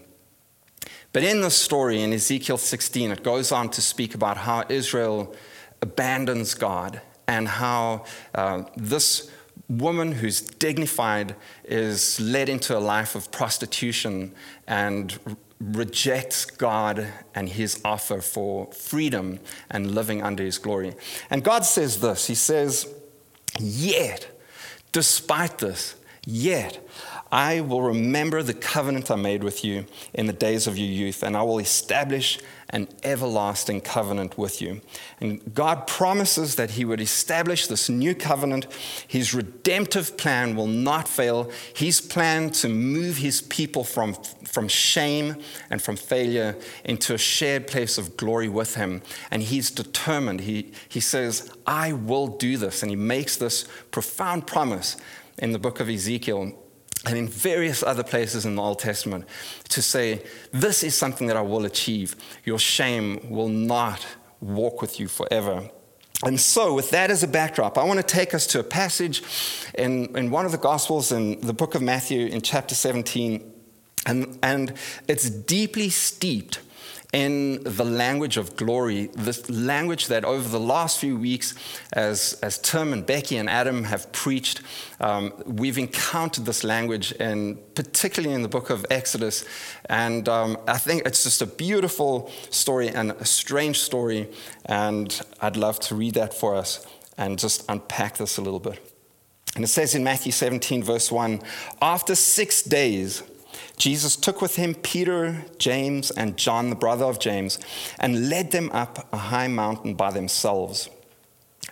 But 1.13 1.23
in 1.23 1.39
this 1.39 1.57
story, 1.57 2.01
in 2.01 2.11
Ezekiel 2.11 2.57
16, 2.57 3.11
it 3.11 3.23
goes 3.23 3.53
on 3.53 3.69
to 3.71 3.81
speak 3.81 4.15
about 4.15 4.35
how 4.35 4.65
Israel 4.67 5.33
abandons 5.81 6.53
God 6.53 7.01
and 7.27 7.47
how 7.47 8.03
uh, 8.35 8.63
this 8.75 9.31
woman 9.69 10.11
who's 10.11 10.41
dignified 10.41 11.35
is 11.63 12.19
led 12.19 12.49
into 12.49 12.77
a 12.77 12.79
life 12.79 13.15
of 13.15 13.31
prostitution 13.31 14.33
and 14.67 15.17
rejects 15.59 16.45
God 16.45 17.07
and 17.33 17.49
his 17.49 17.79
offer 17.85 18.21
for 18.21 18.67
freedom 18.73 19.39
and 19.69 19.95
living 19.95 20.21
under 20.21 20.43
his 20.43 20.57
glory. 20.57 20.93
And 21.29 21.43
God 21.43 21.65
says 21.65 22.01
this 22.01 22.27
He 22.27 22.35
says, 22.35 22.87
Yet, 23.59 24.27
despite 24.91 25.59
this, 25.59 25.95
yet, 26.25 26.85
I 27.31 27.61
will 27.61 27.81
remember 27.81 28.43
the 28.43 28.53
covenant 28.53 29.09
I 29.09 29.15
made 29.15 29.43
with 29.43 29.63
you 29.65 29.85
in 30.13 30.27
the 30.27 30.33
days 30.33 30.67
of 30.67 30.77
your 30.77 30.87
youth, 30.87 31.23
and 31.23 31.35
I 31.35 31.41
will 31.41 31.59
establish 31.59 32.39
an 32.73 32.87
everlasting 33.03 33.79
covenant 33.79 34.35
with 34.35 34.59
you. 34.61 34.81
And 35.21 35.53
God 35.53 35.85
promises 35.85 36.55
that 36.55 36.71
He 36.71 36.83
would 36.83 36.99
establish 36.99 37.67
this 37.67 37.87
new 37.87 38.15
covenant. 38.15 38.65
His 39.07 39.33
redemptive 39.33 40.17
plan 40.17 40.55
will 40.55 40.67
not 40.67 41.07
fail. 41.07 41.51
His 41.75 42.01
plan 42.01 42.49
to 42.49 42.67
move 42.67 43.17
His 43.17 43.41
people 43.43 43.83
from, 43.83 44.15
from 44.43 44.67
shame 44.67 45.35
and 45.69 45.81
from 45.81 45.95
failure 45.95 46.57
into 46.83 47.13
a 47.13 47.19
shared 47.19 47.67
place 47.67 47.99
of 47.99 48.17
glory 48.17 48.49
with 48.49 48.73
Him. 48.73 49.03
And 49.29 49.43
He's 49.43 49.69
determined. 49.69 50.41
He, 50.41 50.71
he 50.89 50.99
says, 50.99 51.53
I 51.67 51.93
will 51.93 52.27
do 52.27 52.57
this. 52.57 52.81
And 52.81 52.89
He 52.89 52.97
makes 52.97 53.37
this 53.37 53.67
profound 53.91 54.47
promise 54.47 54.97
in 55.37 55.51
the 55.51 55.59
book 55.59 55.79
of 55.79 55.89
Ezekiel 55.89 56.53
and 57.05 57.17
in 57.17 57.27
various 57.27 57.83
other 57.83 58.03
places 58.03 58.45
in 58.45 58.55
the 58.55 58.61
Old 58.61 58.79
Testament 58.79 59.25
to 59.69 59.81
say, 59.81 60.23
This 60.51 60.83
is 60.83 60.95
something 60.95 61.27
that 61.27 61.37
I 61.37 61.41
will 61.41 61.65
achieve. 61.65 62.15
Your 62.45 62.59
shame 62.59 63.29
will 63.29 63.49
not 63.49 64.05
walk 64.39 64.81
with 64.81 64.99
you 64.99 65.07
forever. 65.07 65.69
And 66.25 66.39
so, 66.39 66.73
with 66.73 66.91
that 66.91 67.11
as 67.11 67.21
a 67.21 67.27
backdrop, 67.27 67.77
I 67.77 67.83
want 67.83 67.99
to 67.99 68.05
take 68.05 68.33
us 68.33 68.47
to 68.47 68.59
a 68.59 68.63
passage 68.63 69.21
in, 69.73 70.15
in 70.15 70.31
one 70.31 70.45
of 70.45 70.53
the 70.53 70.57
Gospels 70.57 71.11
in 71.11 71.41
the 71.41 71.53
book 71.53 71.75
of 71.75 71.81
Matthew 71.81 72.27
in 72.27 72.41
chapter 72.41 72.75
17. 72.75 73.51
And, 74.05 74.39
and 74.41 74.73
it's 75.07 75.29
deeply 75.29 75.89
steeped 75.89 76.59
in 77.13 77.63
the 77.63 77.85
language 77.85 78.37
of 78.37 78.55
glory, 78.55 79.05
this 79.13 79.47
language 79.47 80.07
that 80.07 80.25
over 80.25 80.49
the 80.49 80.59
last 80.59 80.99
few 80.99 81.15
weeks, 81.15 81.53
as, 81.93 82.39
as 82.41 82.57
Tim 82.57 82.91
and 82.91 83.05
Becky 83.05 83.37
and 83.37 83.47
Adam 83.47 83.83
have 83.83 84.11
preached, 84.11 84.61
um, 84.99 85.31
we've 85.45 85.77
encountered 85.77 86.45
this 86.45 86.63
language, 86.63 87.11
in, 87.13 87.59
particularly 87.75 88.33
in 88.33 88.41
the 88.41 88.49
book 88.49 88.71
of 88.71 88.83
Exodus. 88.89 89.45
And 89.85 90.27
um, 90.27 90.57
I 90.67 90.79
think 90.79 91.05
it's 91.05 91.23
just 91.23 91.43
a 91.43 91.45
beautiful 91.45 92.31
story 92.49 92.89
and 92.89 93.11
a 93.11 93.25
strange 93.25 93.79
story. 93.79 94.27
And 94.65 95.21
I'd 95.39 95.55
love 95.55 95.79
to 95.81 95.95
read 95.95 96.15
that 96.15 96.33
for 96.33 96.55
us 96.55 96.85
and 97.15 97.37
just 97.37 97.63
unpack 97.69 98.17
this 98.17 98.37
a 98.37 98.41
little 98.41 98.59
bit. 98.59 98.79
And 99.55 99.63
it 99.63 99.67
says 99.67 99.93
in 99.93 100.03
Matthew 100.03 100.31
17, 100.31 100.81
verse 100.81 101.11
1 101.11 101.41
After 101.79 102.15
six 102.15 102.63
days, 102.63 103.21
Jesus 103.77 104.15
took 104.15 104.41
with 104.41 104.55
him 104.55 104.75
Peter, 104.75 105.45
James, 105.57 106.11
and 106.11 106.37
John, 106.37 106.69
the 106.69 106.75
brother 106.75 107.05
of 107.05 107.19
James, 107.19 107.59
and 107.99 108.29
led 108.29 108.51
them 108.51 108.69
up 108.71 109.07
a 109.11 109.17
high 109.17 109.47
mountain 109.47 109.95
by 109.95 110.11
themselves. 110.11 110.89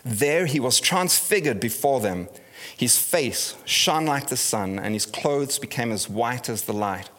There 0.03 0.45
he 0.45 0.59
was 0.59 0.79
transfigured 0.79 1.59
before 1.59 1.99
them. 1.99 2.27
His 2.75 2.97
face 2.97 3.55
shone 3.65 4.05
like 4.05 4.27
the 4.27 4.37
sun, 4.37 4.79
and 4.79 4.93
his 4.93 5.05
clothes 5.05 5.59
became 5.59 5.91
as 5.91 6.09
white 6.09 6.49
as 6.49 6.63
the 6.63 6.73
light. 6.73 7.09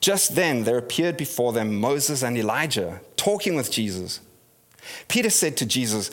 Just 0.00 0.34
then 0.34 0.64
there 0.64 0.78
appeared 0.78 1.16
before 1.16 1.52
them 1.52 1.78
Moses 1.78 2.22
and 2.22 2.36
Elijah 2.36 3.00
talking 3.16 3.54
with 3.54 3.70
Jesus. 3.70 4.20
Peter 5.08 5.30
said 5.30 5.56
to 5.58 5.66
Jesus, 5.66 6.10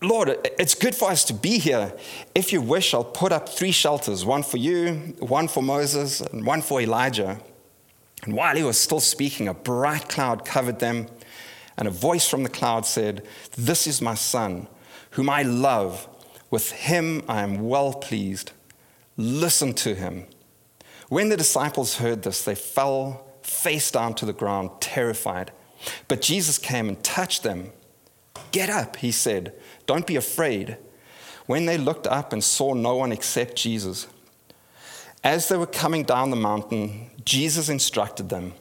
Lord, 0.00 0.36
it's 0.58 0.76
good 0.76 0.94
for 0.94 1.10
us 1.10 1.24
to 1.24 1.34
be 1.34 1.58
here. 1.58 1.92
If 2.34 2.52
you 2.52 2.62
wish, 2.62 2.94
I'll 2.94 3.02
put 3.02 3.32
up 3.32 3.48
three 3.48 3.72
shelters 3.72 4.24
one 4.24 4.44
for 4.44 4.56
you, 4.56 5.16
one 5.18 5.48
for 5.48 5.62
Moses, 5.62 6.20
and 6.20 6.46
one 6.46 6.62
for 6.62 6.80
Elijah. 6.80 7.40
And 8.22 8.34
while 8.34 8.54
he 8.54 8.62
was 8.62 8.78
still 8.78 9.00
speaking, 9.00 9.48
a 9.48 9.54
bright 9.54 10.08
cloud 10.08 10.44
covered 10.44 10.78
them, 10.78 11.08
and 11.76 11.88
a 11.88 11.92
voice 11.92 12.28
from 12.28 12.44
the 12.44 12.48
cloud 12.48 12.86
said, 12.86 13.26
This 13.56 13.88
is 13.88 14.00
my 14.00 14.14
son, 14.14 14.68
whom 15.10 15.28
I 15.28 15.42
love. 15.42 16.08
With 16.50 16.70
him 16.70 17.22
I 17.28 17.42
am 17.42 17.68
well 17.68 17.92
pleased. 17.92 18.52
Listen 19.16 19.74
to 19.74 19.96
him. 19.96 20.26
When 21.08 21.28
the 21.28 21.36
disciples 21.36 21.96
heard 21.96 22.22
this, 22.22 22.44
they 22.44 22.54
fell 22.54 23.24
face 23.42 23.90
down 23.90 24.14
to 24.14 24.26
the 24.26 24.32
ground, 24.32 24.70
terrified. 24.80 25.50
But 26.06 26.22
Jesus 26.22 26.58
came 26.58 26.88
and 26.88 27.02
touched 27.02 27.42
them. 27.42 27.72
Get 28.52 28.70
up, 28.70 28.96
he 28.96 29.12
said. 29.12 29.52
Don't 29.86 30.06
be 30.06 30.16
afraid. 30.16 30.76
When 31.46 31.66
they 31.66 31.78
looked 31.78 32.06
up 32.06 32.32
and 32.32 32.44
saw 32.44 32.74
no 32.74 32.96
one 32.96 33.12
except 33.12 33.56
Jesus, 33.56 34.06
as 35.24 35.48
they 35.48 35.56
were 35.56 35.66
coming 35.66 36.04
down 36.04 36.30
the 36.30 36.36
mountain, 36.36 37.10
Jesus 37.24 37.68
instructed 37.68 38.28
them 38.28 38.54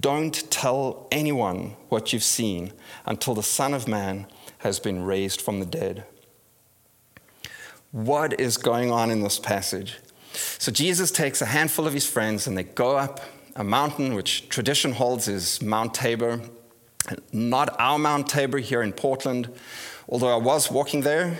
Don't 0.00 0.50
tell 0.50 1.08
anyone 1.10 1.76
what 1.88 2.12
you've 2.12 2.22
seen 2.22 2.72
until 3.06 3.34
the 3.34 3.42
Son 3.42 3.74
of 3.74 3.88
Man 3.88 4.26
has 4.58 4.78
been 4.78 5.04
raised 5.04 5.40
from 5.40 5.60
the 5.60 5.66
dead. 5.66 6.04
What 7.90 8.38
is 8.38 8.58
going 8.58 8.90
on 8.90 9.10
in 9.10 9.22
this 9.22 9.38
passage? 9.38 9.98
So, 10.58 10.70
Jesus 10.70 11.10
takes 11.10 11.40
a 11.40 11.46
handful 11.46 11.86
of 11.86 11.94
his 11.94 12.06
friends 12.06 12.46
and 12.46 12.56
they 12.56 12.64
go 12.64 12.96
up 12.96 13.20
a 13.56 13.64
mountain, 13.64 14.14
which 14.14 14.48
tradition 14.48 14.92
holds 14.92 15.26
is 15.26 15.60
Mount 15.62 15.94
Tabor. 15.94 16.40
Not 17.32 17.74
our 17.78 17.98
Mount 17.98 18.28
Tabor 18.28 18.58
here 18.58 18.82
in 18.82 18.92
Portland, 18.92 19.48
although 20.08 20.32
I 20.32 20.36
was 20.36 20.70
walking 20.70 21.02
there 21.02 21.38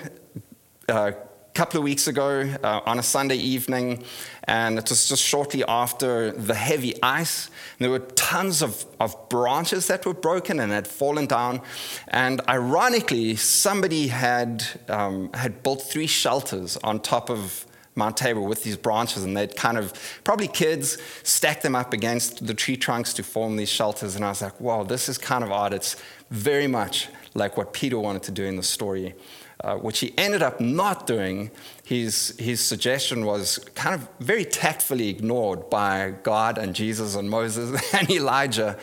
uh, 0.88 1.12
a 1.14 1.50
couple 1.52 1.78
of 1.78 1.84
weeks 1.84 2.06
ago 2.06 2.48
uh, 2.62 2.80
on 2.86 2.98
a 2.98 3.02
Sunday 3.02 3.36
evening, 3.36 4.04
and 4.44 4.78
it 4.78 4.88
was 4.88 5.08
just 5.08 5.22
shortly 5.22 5.64
after 5.68 6.32
the 6.32 6.54
heavy 6.54 6.94
ice. 7.02 7.50
There 7.78 7.90
were 7.90 7.98
tons 7.98 8.62
of, 8.62 8.86
of 8.98 9.28
branches 9.28 9.86
that 9.88 10.06
were 10.06 10.14
broken 10.14 10.60
and 10.60 10.72
had 10.72 10.86
fallen 10.86 11.26
down. 11.26 11.60
And 12.08 12.40
ironically, 12.48 13.36
somebody 13.36 14.08
had, 14.08 14.64
um, 14.88 15.30
had 15.34 15.62
built 15.62 15.82
three 15.82 16.06
shelters 16.06 16.78
on 16.82 17.00
top 17.00 17.28
of 17.28 17.66
Mount 17.98 18.16
Tabor 18.16 18.40
with 18.40 18.62
these 18.62 18.76
branches, 18.76 19.24
and 19.24 19.36
they'd 19.36 19.54
kind 19.56 19.76
of, 19.76 19.92
probably 20.24 20.48
kids, 20.48 20.96
stack 21.24 21.60
them 21.60 21.74
up 21.74 21.92
against 21.92 22.46
the 22.46 22.54
tree 22.54 22.76
trunks 22.76 23.12
to 23.14 23.22
form 23.22 23.56
these 23.56 23.68
shelters. 23.68 24.16
And 24.16 24.24
I 24.24 24.28
was 24.28 24.40
like, 24.40 24.58
wow, 24.60 24.84
this 24.84 25.08
is 25.08 25.18
kind 25.18 25.44
of 25.44 25.50
odd. 25.52 25.74
It's 25.74 25.96
very 26.30 26.66
much 26.68 27.08
like 27.34 27.56
what 27.56 27.72
Peter 27.72 27.98
wanted 27.98 28.22
to 28.22 28.30
do 28.30 28.44
in 28.44 28.56
the 28.56 28.62
story, 28.62 29.14
uh, 29.62 29.76
which 29.76 29.98
he 29.98 30.14
ended 30.16 30.42
up 30.42 30.60
not 30.60 31.06
doing. 31.06 31.50
His, 31.84 32.34
his 32.38 32.60
suggestion 32.60 33.26
was 33.26 33.58
kind 33.74 33.94
of 33.94 34.08
very 34.20 34.44
tactfully 34.44 35.08
ignored 35.08 35.68
by 35.68 36.14
God 36.22 36.56
and 36.56 36.74
Jesus 36.74 37.16
and 37.16 37.28
Moses 37.28 37.92
and 37.94 38.08
Elijah. 38.10 38.78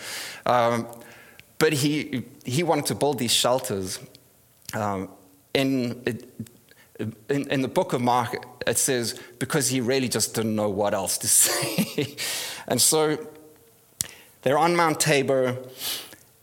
Um, 0.46 0.88
but 1.58 1.72
he, 1.72 2.26
he 2.44 2.64
wanted 2.64 2.86
to 2.88 2.96
build 2.96 3.18
these 3.18 3.34
shelters. 3.34 4.00
Um, 4.74 5.10
in, 5.54 6.20
in, 7.00 7.50
in 7.50 7.62
the 7.62 7.68
book 7.68 7.94
of 7.94 8.02
Mark, 8.02 8.46
it 8.66 8.78
says, 8.78 9.20
because 9.40 9.70
he 9.70 9.82
really 9.82 10.10
just 10.10 10.34
didn't 10.34 10.56
know 10.56 10.70
what 10.70 10.94
else 10.94 11.18
to 11.20 11.28
say. 11.42 12.16
and 12.68 12.82
so 12.82 13.18
they're 14.42 14.58
on 14.58 14.76
Mount 14.76 15.00
Tabor, 15.00 15.58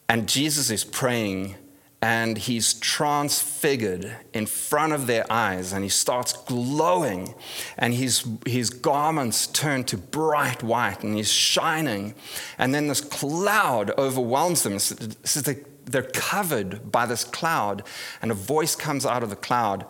and 0.09 0.29
Jesus 0.29 0.71
is 0.71 0.85
praying 0.85 1.57
and 2.03 2.37
he's 2.37 2.75
transfigured 2.75 4.13
in 4.35 4.45
front 4.45 4.93
of 4.93 5.07
their 5.07 5.25
eyes 5.33 5.73
and 5.73 5.85
he 5.85 5.89
starts 5.89 6.33
glowing 6.33 7.33
and 7.79 7.95
his, 7.95 8.27
his 8.45 8.71
garments 8.71 9.47
turn 9.47 9.85
to 9.85 9.97
bright 9.97 10.65
white 10.65 11.05
and 11.05 11.15
he's 11.15 11.31
shining 11.31 12.13
and 12.59 12.75
then 12.75 12.89
this 12.89 13.01
cloud 13.01 13.93
overwhelms 13.97 14.65
them 14.65 14.81
so 14.81 15.55
they're 15.85 16.03
covered 16.03 16.91
by 16.91 17.07
this 17.07 17.23
cloud 17.23 17.85
and 18.21 18.33
a 18.33 18.35
voice 18.35 18.75
comes 18.75 19.07
out 19.07 19.23
of 19.23 19.31
the 19.31 19.37
cloud 19.37 19.87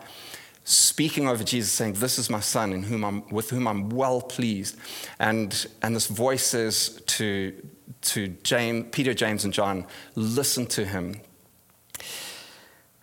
speaking 0.63 1.27
over 1.27 1.43
jesus 1.43 1.71
saying 1.71 1.93
this 1.93 2.17
is 2.17 2.29
my 2.29 2.39
son 2.39 2.71
in 2.73 2.83
whom 2.83 3.03
I'm, 3.03 3.27
with 3.29 3.49
whom 3.49 3.67
i'm 3.67 3.89
well 3.89 4.21
pleased. 4.21 4.77
And, 5.19 5.65
and 5.81 5.95
this 5.95 6.07
voice 6.07 6.45
says 6.45 7.01
to, 7.07 7.53
to 8.01 8.27
James, 8.43 8.87
peter 8.91 9.13
james 9.13 9.43
and 9.45 9.53
john 9.53 9.85
listen 10.15 10.65
to 10.67 10.85
him. 10.85 11.19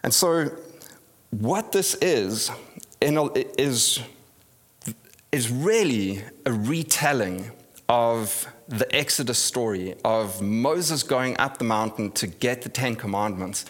And 0.03 0.15
so, 0.15 0.51
what 1.31 1.73
this 1.73 1.95
is, 1.97 2.51
is, 3.01 4.01
is 5.31 5.51
really 5.51 6.25
a 6.47 6.53
retelling 6.53 7.53
of 7.89 8.49
the 8.71 8.95
Exodus 8.95 9.39
story 9.39 9.97
of 10.05 10.41
Moses 10.41 11.03
going 11.03 11.37
up 11.39 11.59
the 11.59 11.65
mountain 11.65 12.13
to 12.13 12.29
get 12.29 12.63
the 12.63 12.69
Ten 12.69 12.95
Commandments. 12.95 13.65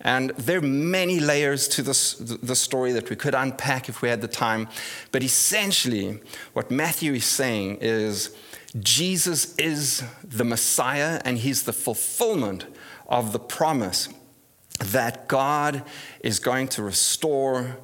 And 0.00 0.30
there 0.30 0.58
are 0.58 0.62
many 0.62 1.18
layers 1.18 1.66
to 1.68 1.82
this, 1.82 2.14
the 2.14 2.54
story 2.54 2.92
that 2.92 3.10
we 3.10 3.16
could 3.16 3.34
unpack 3.34 3.88
if 3.88 4.02
we 4.02 4.08
had 4.08 4.20
the 4.20 4.28
time. 4.28 4.68
But 5.10 5.24
essentially, 5.24 6.20
what 6.52 6.70
Matthew 6.70 7.14
is 7.14 7.24
saying 7.24 7.78
is 7.80 8.36
Jesus 8.78 9.52
is 9.56 10.04
the 10.22 10.44
Messiah 10.44 11.20
and 11.24 11.38
he's 11.38 11.64
the 11.64 11.72
fulfillment 11.72 12.66
of 13.08 13.32
the 13.32 13.40
promise 13.40 14.08
that 14.78 15.26
God 15.26 15.82
is 16.20 16.38
going 16.38 16.68
to 16.68 16.82
restore 16.84 17.78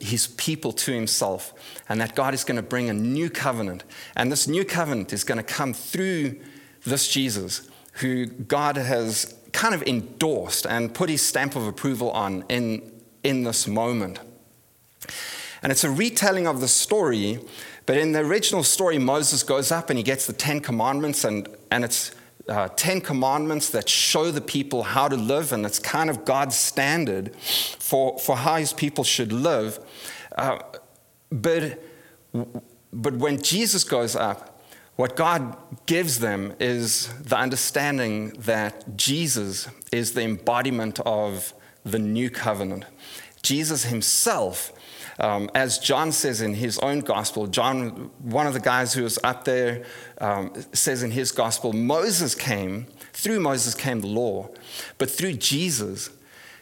his 0.00 0.26
people 0.28 0.72
to 0.72 0.92
himself 0.92 1.54
and 1.88 2.00
that 2.00 2.14
God 2.14 2.34
is 2.34 2.44
going 2.44 2.56
to 2.56 2.62
bring 2.62 2.90
a 2.90 2.94
new 2.94 3.30
covenant. 3.30 3.84
And 4.16 4.30
this 4.30 4.46
new 4.46 4.64
covenant 4.64 5.12
is 5.12 5.24
going 5.24 5.38
to 5.38 5.44
come 5.44 5.72
through 5.72 6.40
this 6.84 7.08
Jesus 7.08 7.68
who 7.94 8.26
God 8.26 8.76
has 8.76 9.34
kind 9.52 9.74
of 9.74 9.82
endorsed 9.82 10.66
and 10.66 10.94
put 10.94 11.10
his 11.10 11.22
stamp 11.22 11.56
of 11.56 11.66
approval 11.66 12.10
on 12.10 12.44
in, 12.48 12.90
in 13.22 13.44
this 13.44 13.66
moment. 13.66 14.18
And 15.62 15.70
it's 15.70 15.84
a 15.84 15.90
retelling 15.90 16.46
of 16.46 16.60
the 16.60 16.68
story, 16.68 17.38
but 17.86 17.96
in 17.96 18.12
the 18.12 18.20
original 18.20 18.64
story, 18.64 18.98
Moses 18.98 19.42
goes 19.42 19.70
up 19.70 19.90
and 19.90 19.98
he 19.98 20.02
gets 20.02 20.26
the 20.26 20.32
Ten 20.32 20.60
Commandments, 20.60 21.24
and, 21.24 21.48
and 21.70 21.84
it's 21.84 22.12
uh, 22.48 22.68
Ten 22.76 23.00
Commandments 23.00 23.70
that 23.70 23.88
show 23.88 24.30
the 24.30 24.40
people 24.40 24.82
how 24.82 25.08
to 25.08 25.16
live, 25.16 25.52
and 25.52 25.64
it's 25.64 25.78
kind 25.78 26.10
of 26.10 26.24
God's 26.24 26.56
standard 26.56 27.34
for, 27.36 28.18
for 28.18 28.36
how 28.36 28.56
his 28.56 28.72
people 28.72 29.04
should 29.04 29.32
live. 29.32 29.78
Uh, 30.36 30.58
but, 31.30 31.82
but 32.92 33.16
when 33.16 33.40
Jesus 33.42 33.84
goes 33.84 34.16
up, 34.16 34.60
what 34.96 35.16
God 35.16 35.56
gives 35.86 36.18
them 36.18 36.54
is 36.60 37.08
the 37.14 37.36
understanding 37.36 38.30
that 38.30 38.96
Jesus 38.96 39.68
is 39.90 40.12
the 40.12 40.22
embodiment 40.22 41.00
of 41.00 41.54
the 41.84 41.98
new 41.98 42.30
covenant. 42.30 42.84
Jesus 43.42 43.84
himself 43.84 44.72
um, 45.22 45.48
as 45.54 45.78
John 45.78 46.10
says 46.10 46.40
in 46.40 46.54
his 46.54 46.78
own 46.80 46.98
gospel, 47.00 47.46
John, 47.46 48.10
one 48.18 48.48
of 48.48 48.54
the 48.54 48.60
guys 48.60 48.92
who 48.92 49.04
was 49.04 49.20
up 49.22 49.44
there, 49.44 49.84
um, 50.18 50.52
says 50.72 51.04
in 51.04 51.12
his 51.12 51.30
gospel, 51.30 51.72
Moses 51.72 52.34
came, 52.34 52.88
through 53.12 53.38
Moses 53.38 53.74
came 53.74 54.00
the 54.00 54.08
law, 54.08 54.50
but 54.98 55.08
through 55.08 55.34
Jesus 55.34 56.10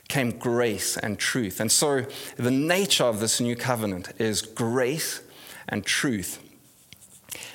came 0.08 0.32
grace 0.32 0.98
and 0.98 1.18
truth. 1.18 1.58
And 1.58 1.72
so 1.72 2.04
the 2.36 2.50
nature 2.50 3.04
of 3.04 3.20
this 3.20 3.40
new 3.40 3.56
covenant 3.56 4.12
is 4.18 4.42
grace 4.42 5.22
and 5.66 5.84
truth. 5.84 6.38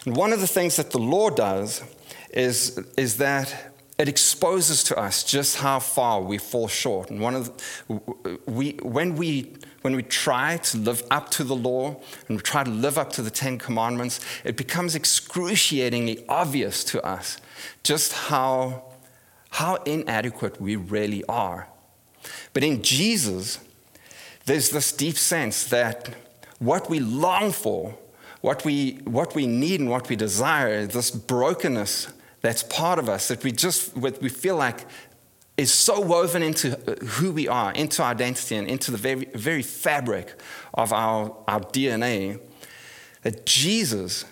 And 0.06 0.16
one 0.16 0.34
of 0.34 0.42
the 0.42 0.48
things 0.48 0.76
that 0.78 0.90
the 0.90 1.00
law 1.00 1.30
does 1.30 1.84
is, 2.32 2.80
is 2.98 3.18
that 3.18 3.74
it 4.00 4.10
exposes 4.10 4.84
to 4.86 4.98
us 4.98 5.24
just 5.24 5.58
how 5.58 5.80
far 5.80 6.22
we 6.22 6.38
fall 6.38 6.68
short. 6.68 7.12
And 7.12 7.22
one 7.22 7.36
of 7.36 7.52
the, 7.88 8.40
we, 8.48 8.72
when 8.82 9.16
we 9.16 9.54
when 9.86 9.96
we 9.96 10.02
try 10.02 10.58
to 10.58 10.80
live 10.80 11.04
up 11.12 11.30
to 11.30 11.44
the 11.44 11.56
law 11.56 11.96
and 12.28 12.38
we 12.38 12.42
try 12.42 12.64
to 12.64 12.72
live 12.72 12.98
up 12.98 13.14
to 13.14 13.22
the 13.22 13.30
Ten 13.30 13.60
Commandments, 13.60 14.20
it 14.44 14.58
becomes 14.58 14.96
excruciatingly 14.96 16.26
obvious 16.28 16.84
to 16.86 17.06
us 17.06 17.38
just 17.84 18.12
how, 18.14 18.82
how 19.52 19.76
inadequate 19.86 20.60
we 20.60 20.76
really 20.76 21.24
are. 21.26 21.68
But 22.52 22.64
in 22.64 22.82
Jesus, 22.82 23.60
there's 24.48 24.72
this 24.72 24.92
deep 24.92 25.18
sense 25.18 25.66
that 25.66 26.10
what 26.58 26.90
we 26.90 27.00
long 27.00 27.52
for, 27.52 27.96
what 28.42 28.66
we, 28.66 28.94
what 29.04 29.36
we 29.36 29.46
need 29.46 29.82
and 29.82 29.92
what 29.92 30.10
we 30.10 30.16
desire, 30.16 30.88
this 30.88 31.12
brokenness 31.12 32.12
that's 32.42 32.64
part 32.64 32.98
of 32.98 33.08
us 33.08 33.28
that 33.28 33.44
we 33.44 33.52
just 33.52 33.96
we 33.96 34.30
feel 34.30 34.56
like 34.56 34.88
is 35.58 35.72
so 35.72 36.02
woven 36.02 36.44
into 36.44 36.72
who 37.06 37.32
we 37.32 37.48
are, 37.48 37.72
into 37.72 38.04
our 38.04 38.12
identity, 38.12 38.56
and 38.56 38.68
into 38.68 38.92
the 38.92 38.98
very, 38.98 39.26
very 39.34 39.62
fabric 39.62 40.34
of 40.74 40.92
our, 40.92 41.36
our 41.48 41.62
DNA, 41.62 42.40
that 43.22 43.46
Jesus 43.46 44.26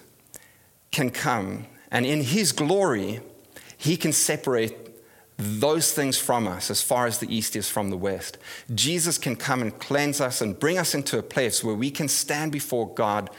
can 0.92 1.10
come 1.10 1.66
and 1.94 2.08
in 2.08 2.22
his 2.22 2.52
glory, 2.52 3.22
he 3.78 3.96
can 3.96 4.12
separate 4.12 4.76
those 5.38 5.94
things 5.94 6.18
from 6.18 6.48
us 6.48 6.72
as 6.72 6.82
far 6.82 7.06
as 7.06 7.20
the 7.20 7.34
east 7.34 7.56
is 7.56 7.70
from 7.70 7.92
the 7.92 7.98
west. 7.98 8.40
Jesus 8.74 9.20
can 9.20 9.36
come 9.36 9.62
and 9.62 9.78
cleanse 9.78 10.20
us 10.20 10.42
and 10.42 10.60
bring 10.60 10.80
us 10.80 10.96
into 10.96 11.20
a 11.20 11.24
place 11.24 11.64
where 11.64 11.76
we 11.76 11.92
can 11.92 12.08
stand 12.08 12.52
before 12.52 12.92
God 12.94 13.30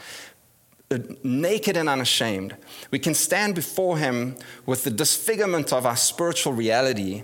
uh, 0.89 0.99
naked 1.23 1.75
and 1.75 1.89
unashamed. 1.89 2.55
We 2.91 2.99
can 2.99 3.13
stand 3.13 3.55
before 3.55 3.97
him 3.97 4.37
with 4.65 4.85
the 4.85 4.91
disfigurement 4.91 5.73
of 5.73 5.85
our 5.85 5.97
spiritual 5.97 6.53
reality 6.53 7.23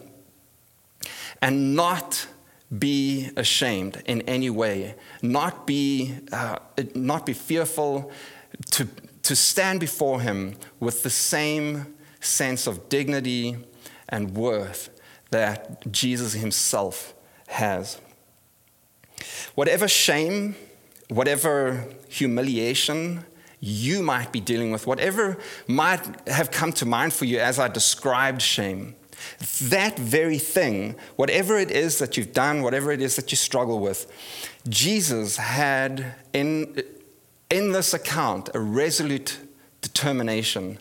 and 1.41 1.75
not 1.75 2.27
be 2.77 3.29
ashamed 3.35 4.01
in 4.05 4.21
any 4.23 4.49
way, 4.49 4.95
not 5.21 5.67
be, 5.67 6.15
uh, 6.31 6.57
not 6.95 7.25
be 7.25 7.33
fearful, 7.33 8.11
to, 8.71 8.87
to 9.23 9.35
stand 9.35 9.79
before 9.79 10.21
Him 10.21 10.55
with 10.79 11.03
the 11.03 11.09
same 11.09 11.95
sense 12.19 12.67
of 12.67 12.87
dignity 12.89 13.57
and 14.07 14.35
worth 14.35 14.89
that 15.31 15.91
Jesus 15.91 16.33
Himself 16.33 17.13
has. 17.47 17.99
Whatever 19.55 19.87
shame, 19.87 20.55
whatever 21.09 21.85
humiliation 22.07 23.25
you 23.59 24.01
might 24.01 24.31
be 24.31 24.39
dealing 24.39 24.71
with, 24.71 24.87
whatever 24.87 25.37
might 25.67 26.27
have 26.27 26.51
come 26.51 26.71
to 26.73 26.85
mind 26.85 27.13
for 27.13 27.25
you 27.25 27.39
as 27.39 27.59
I 27.59 27.67
described 27.67 28.41
shame, 28.41 28.95
that 29.61 29.97
very 29.97 30.37
thing, 30.37 30.95
whatever 31.15 31.57
it 31.57 31.71
is 31.71 31.99
that 31.99 32.17
you've 32.17 32.33
done, 32.33 32.61
whatever 32.61 32.91
it 32.91 33.01
is 33.01 33.15
that 33.15 33.31
you 33.31 33.35
struggle 33.35 33.79
with, 33.79 34.11
Jesus 34.67 35.37
had 35.37 36.15
in, 36.33 36.81
in 37.49 37.71
this 37.71 37.93
account 37.93 38.49
a 38.53 38.59
resolute 38.59 39.39
determination, 39.81 40.79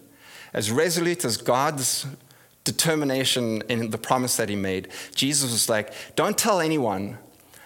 as 0.52 0.70
resolute 0.70 1.24
as 1.24 1.36
God's 1.36 2.06
determination 2.64 3.62
in 3.68 3.90
the 3.90 3.98
promise 3.98 4.36
that 4.36 4.48
he 4.48 4.56
made. 4.56 4.88
Jesus 5.14 5.50
was 5.50 5.68
like, 5.68 5.92
Don't 6.16 6.36
tell 6.36 6.60
anyone 6.60 7.18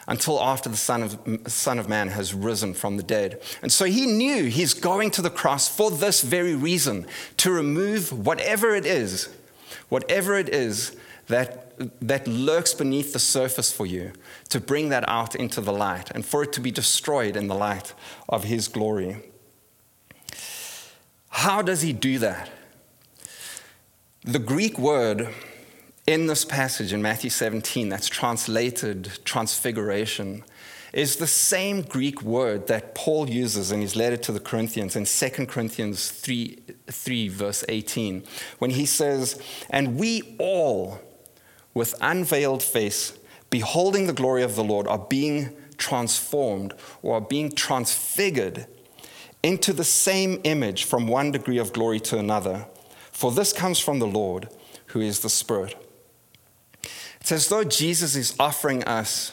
until 0.06 0.40
after 0.40 0.68
the 0.68 0.76
Son 0.76 1.02
of, 1.02 1.18
Son 1.46 1.78
of 1.78 1.88
Man 1.88 2.08
has 2.08 2.34
risen 2.34 2.74
from 2.74 2.96
the 2.96 3.02
dead. 3.02 3.40
And 3.62 3.72
so 3.72 3.86
he 3.86 4.06
knew 4.06 4.44
he's 4.44 4.74
going 4.74 5.10
to 5.12 5.22
the 5.22 5.30
cross 5.30 5.68
for 5.68 5.90
this 5.90 6.20
very 6.20 6.54
reason 6.54 7.06
to 7.38 7.50
remove 7.50 8.12
whatever 8.26 8.74
it 8.74 8.86
is 8.86 9.28
whatever 9.94 10.36
it 10.36 10.48
is 10.48 10.96
that, 11.28 11.72
that 12.00 12.26
lurks 12.26 12.74
beneath 12.74 13.12
the 13.12 13.18
surface 13.20 13.70
for 13.70 13.86
you, 13.86 14.10
to 14.48 14.58
bring 14.58 14.88
that 14.88 15.08
out 15.08 15.36
into 15.36 15.60
the 15.60 15.72
light 15.72 16.10
and 16.10 16.26
for 16.26 16.42
it 16.42 16.52
to 16.52 16.60
be 16.60 16.72
destroyed 16.72 17.36
in 17.36 17.46
the 17.46 17.54
light 17.54 17.94
of 18.28 18.42
His 18.42 18.66
glory. 18.66 19.22
How 21.28 21.62
does 21.62 21.82
He 21.82 21.92
do 21.92 22.18
that? 22.18 22.50
The 24.24 24.40
Greek 24.40 24.80
word 24.80 25.28
in 26.08 26.26
this 26.26 26.44
passage 26.44 26.92
in 26.92 27.00
Matthew 27.00 27.30
17 27.30 27.88
that's 27.88 28.08
translated 28.08 29.20
transfiguration 29.24 30.42
is 30.94 31.16
the 31.16 31.26
same 31.26 31.82
Greek 31.82 32.22
word 32.22 32.68
that 32.68 32.94
Paul 32.94 33.28
uses 33.28 33.72
in 33.72 33.80
his 33.80 33.96
letter 33.96 34.16
to 34.16 34.30
the 34.30 34.38
Corinthians 34.38 34.94
in 34.94 35.04
2 35.04 35.46
Corinthians 35.46 36.08
3, 36.08 36.56
3, 36.86 37.28
verse 37.28 37.64
18, 37.68 38.22
when 38.60 38.70
he 38.70 38.86
says, 38.86 39.40
And 39.68 39.98
we 39.98 40.36
all, 40.38 41.00
with 41.74 41.96
unveiled 42.00 42.62
face, 42.62 43.18
beholding 43.50 44.06
the 44.06 44.12
glory 44.12 44.44
of 44.44 44.54
the 44.54 44.62
Lord, 44.62 44.86
are 44.86 45.00
being 45.00 45.56
transformed 45.78 46.74
or 47.02 47.16
are 47.16 47.20
being 47.20 47.50
transfigured 47.50 48.68
into 49.42 49.72
the 49.72 49.84
same 49.84 50.40
image 50.44 50.84
from 50.84 51.08
one 51.08 51.32
degree 51.32 51.58
of 51.58 51.72
glory 51.72 51.98
to 51.98 52.18
another. 52.18 52.66
For 53.10 53.32
this 53.32 53.52
comes 53.52 53.80
from 53.80 53.98
the 53.98 54.06
Lord, 54.06 54.48
who 54.86 55.00
is 55.00 55.20
the 55.20 55.28
Spirit. 55.28 55.76
It's 57.20 57.32
as 57.32 57.48
though 57.48 57.64
Jesus 57.64 58.14
is 58.14 58.36
offering 58.38 58.84
us 58.84 59.32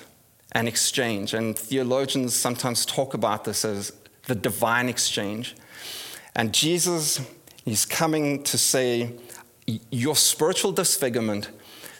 an 0.51 0.67
exchange. 0.67 1.33
And 1.33 1.57
theologians 1.57 2.35
sometimes 2.35 2.85
talk 2.85 3.13
about 3.13 3.45
this 3.45 3.63
as 3.65 3.93
the 4.25 4.35
divine 4.35 4.89
exchange. 4.89 5.55
And 6.35 6.53
Jesus 6.53 7.21
is 7.65 7.85
coming 7.85 8.43
to 8.43 8.57
say, 8.57 9.13
Your 9.89 10.15
spiritual 10.15 10.71
disfigurement, 10.71 11.49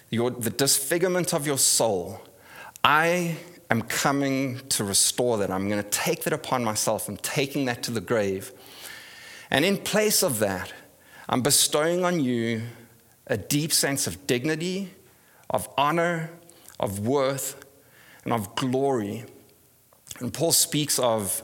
your, 0.10 0.32
the 0.32 0.50
disfigurement 0.50 1.34
of 1.34 1.48
your 1.48 1.58
soul, 1.58 2.22
I 2.84 3.38
am 3.70 3.84
coming 3.84 4.60
to 4.70 4.84
restore 4.84 5.38
that. 5.38 5.52
I'm 5.52 5.70
going 5.70 5.82
to 5.82 5.90
take 5.90 6.24
that 6.24 6.34
upon 6.34 6.64
myself. 6.64 7.08
I'm 7.08 7.18
taking 7.18 7.66
that 7.66 7.84
to 7.84 7.92
the 7.92 8.02
grave. 8.02 8.52
And 9.50 9.64
in 9.66 9.78
place 9.78 10.24
of 10.24 10.40
that, 10.40 10.74
I'm 11.30 11.42
bestowing 11.42 12.04
on 12.04 12.20
you 12.20 12.64
a 13.28 13.38
deep 13.38 13.72
sense 13.72 14.08
of 14.08 14.28
dignity, 14.28 14.94
of 15.50 15.70
honor, 15.78 16.32
of 16.80 17.00
worth, 17.00 17.64
and 18.24 18.34
of 18.34 18.56
glory. 18.56 19.26
And 20.20 20.34
Paul 20.34 20.52
speaks 20.52 21.00
of, 21.00 21.44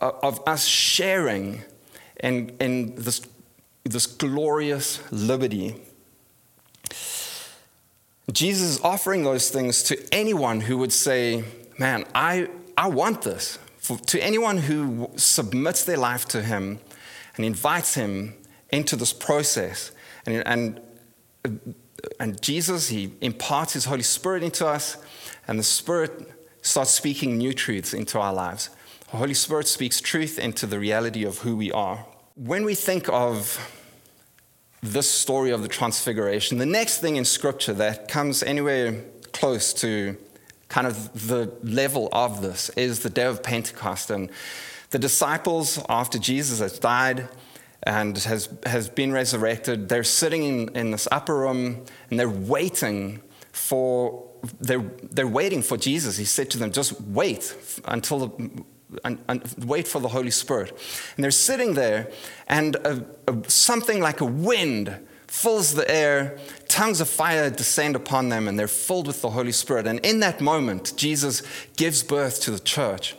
of 0.00 0.46
us 0.46 0.66
sharing 0.66 1.62
in, 2.22 2.56
in 2.60 2.94
this, 2.96 3.22
this 3.84 4.06
glorious 4.06 5.00
liberty. 5.10 5.74
Jesus 8.30 8.76
is 8.76 8.80
offering 8.82 9.24
those 9.24 9.50
things 9.50 9.82
to 9.84 10.14
anyone 10.14 10.60
who 10.60 10.78
would 10.78 10.92
say, 10.92 11.44
Man, 11.78 12.04
I, 12.14 12.48
I 12.76 12.88
want 12.88 13.22
this. 13.22 13.58
For, 13.78 13.96
to 13.96 14.22
anyone 14.22 14.58
who 14.58 15.10
submits 15.16 15.84
their 15.84 15.96
life 15.96 16.26
to 16.28 16.42
Him 16.42 16.78
and 17.36 17.46
invites 17.46 17.94
Him 17.94 18.34
into 18.70 18.96
this 18.96 19.14
process. 19.14 19.90
And, 20.26 20.46
and, 20.46 20.80
and 22.20 22.42
Jesus, 22.42 22.88
He 22.88 23.12
imparts 23.22 23.72
His 23.72 23.86
Holy 23.86 24.02
Spirit 24.02 24.42
into 24.42 24.66
us 24.66 24.98
and 25.50 25.58
the 25.58 25.64
Spirit 25.64 26.30
starts 26.62 26.92
speaking 26.92 27.36
new 27.36 27.52
truths 27.52 27.92
into 27.92 28.20
our 28.20 28.32
lives. 28.32 28.70
The 29.10 29.16
Holy 29.16 29.34
Spirit 29.34 29.66
speaks 29.66 30.00
truth 30.00 30.38
into 30.38 30.64
the 30.64 30.78
reality 30.78 31.24
of 31.24 31.38
who 31.38 31.56
we 31.56 31.72
are. 31.72 32.06
When 32.36 32.64
we 32.64 32.76
think 32.76 33.08
of 33.08 33.58
this 34.80 35.10
story 35.10 35.50
of 35.50 35.62
the 35.62 35.68
Transfiguration, 35.68 36.58
the 36.58 36.66
next 36.66 37.00
thing 37.00 37.16
in 37.16 37.24
Scripture 37.24 37.72
that 37.74 38.06
comes 38.06 38.44
anywhere 38.44 39.02
close 39.32 39.74
to 39.74 40.16
kind 40.68 40.86
of 40.86 41.26
the 41.26 41.52
level 41.64 42.08
of 42.12 42.42
this 42.42 42.68
is 42.70 43.00
the 43.00 43.10
day 43.10 43.24
of 43.24 43.42
Pentecost. 43.42 44.08
And 44.08 44.30
the 44.90 45.00
disciples, 45.00 45.84
after 45.88 46.20
Jesus 46.20 46.60
has 46.60 46.78
died 46.78 47.28
and 47.82 48.16
has, 48.18 48.48
has 48.66 48.88
been 48.88 49.10
resurrected, 49.10 49.88
they're 49.88 50.04
sitting 50.04 50.44
in, 50.44 50.76
in 50.76 50.90
this 50.92 51.08
upper 51.10 51.36
room 51.36 51.86
and 52.08 52.20
they're 52.20 52.30
waiting 52.30 53.20
for 53.50 54.29
they're, 54.60 54.84
they're 55.10 55.26
waiting 55.26 55.62
for 55.62 55.76
Jesus. 55.76 56.16
He 56.16 56.24
said 56.24 56.50
to 56.50 56.58
them, 56.58 56.72
just 56.72 57.00
wait 57.00 57.54
until 57.84 58.26
the, 58.26 58.64
and, 59.04 59.18
and 59.28 59.42
wait 59.66 59.86
for 59.86 60.00
the 60.00 60.08
Holy 60.08 60.30
Spirit. 60.30 60.70
And 61.16 61.24
they're 61.24 61.30
sitting 61.30 61.74
there, 61.74 62.10
and 62.48 62.76
a, 62.76 63.04
a, 63.28 63.50
something 63.50 64.00
like 64.00 64.20
a 64.20 64.26
wind 64.26 64.98
fills 65.26 65.74
the 65.74 65.88
air, 65.88 66.38
tongues 66.66 67.00
of 67.00 67.08
fire 67.08 67.50
descend 67.50 67.94
upon 67.94 68.28
them, 68.30 68.48
and 68.48 68.58
they're 68.58 68.66
filled 68.66 69.06
with 69.06 69.22
the 69.22 69.30
Holy 69.30 69.52
Spirit. 69.52 69.86
And 69.86 70.00
in 70.00 70.20
that 70.20 70.40
moment, 70.40 70.92
Jesus 70.96 71.42
gives 71.76 72.02
birth 72.02 72.40
to 72.42 72.50
the 72.50 72.58
church. 72.58 73.14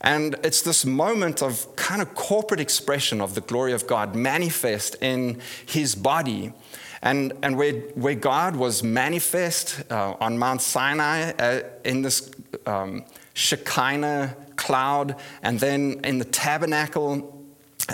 And 0.00 0.36
it's 0.42 0.62
this 0.62 0.86
moment 0.86 1.42
of 1.42 1.76
kind 1.76 2.00
of 2.00 2.14
corporate 2.14 2.60
expression 2.60 3.20
of 3.20 3.34
the 3.34 3.42
glory 3.42 3.74
of 3.74 3.86
God 3.86 4.14
manifest 4.14 4.96
in 5.02 5.40
his 5.66 5.94
body 5.94 6.54
and, 7.02 7.32
and 7.42 7.56
where, 7.56 7.72
where 7.94 8.14
God 8.14 8.56
was 8.56 8.82
manifest 8.82 9.82
uh, 9.90 10.14
on 10.20 10.38
Mount 10.38 10.60
Sinai 10.60 11.32
uh, 11.32 11.60
in 11.84 12.02
this 12.02 12.30
um, 12.66 13.04
Shekinah 13.34 14.36
cloud, 14.56 15.16
and 15.42 15.58
then 15.58 16.00
in 16.04 16.18
the 16.18 16.24
tabernacle, 16.26 17.44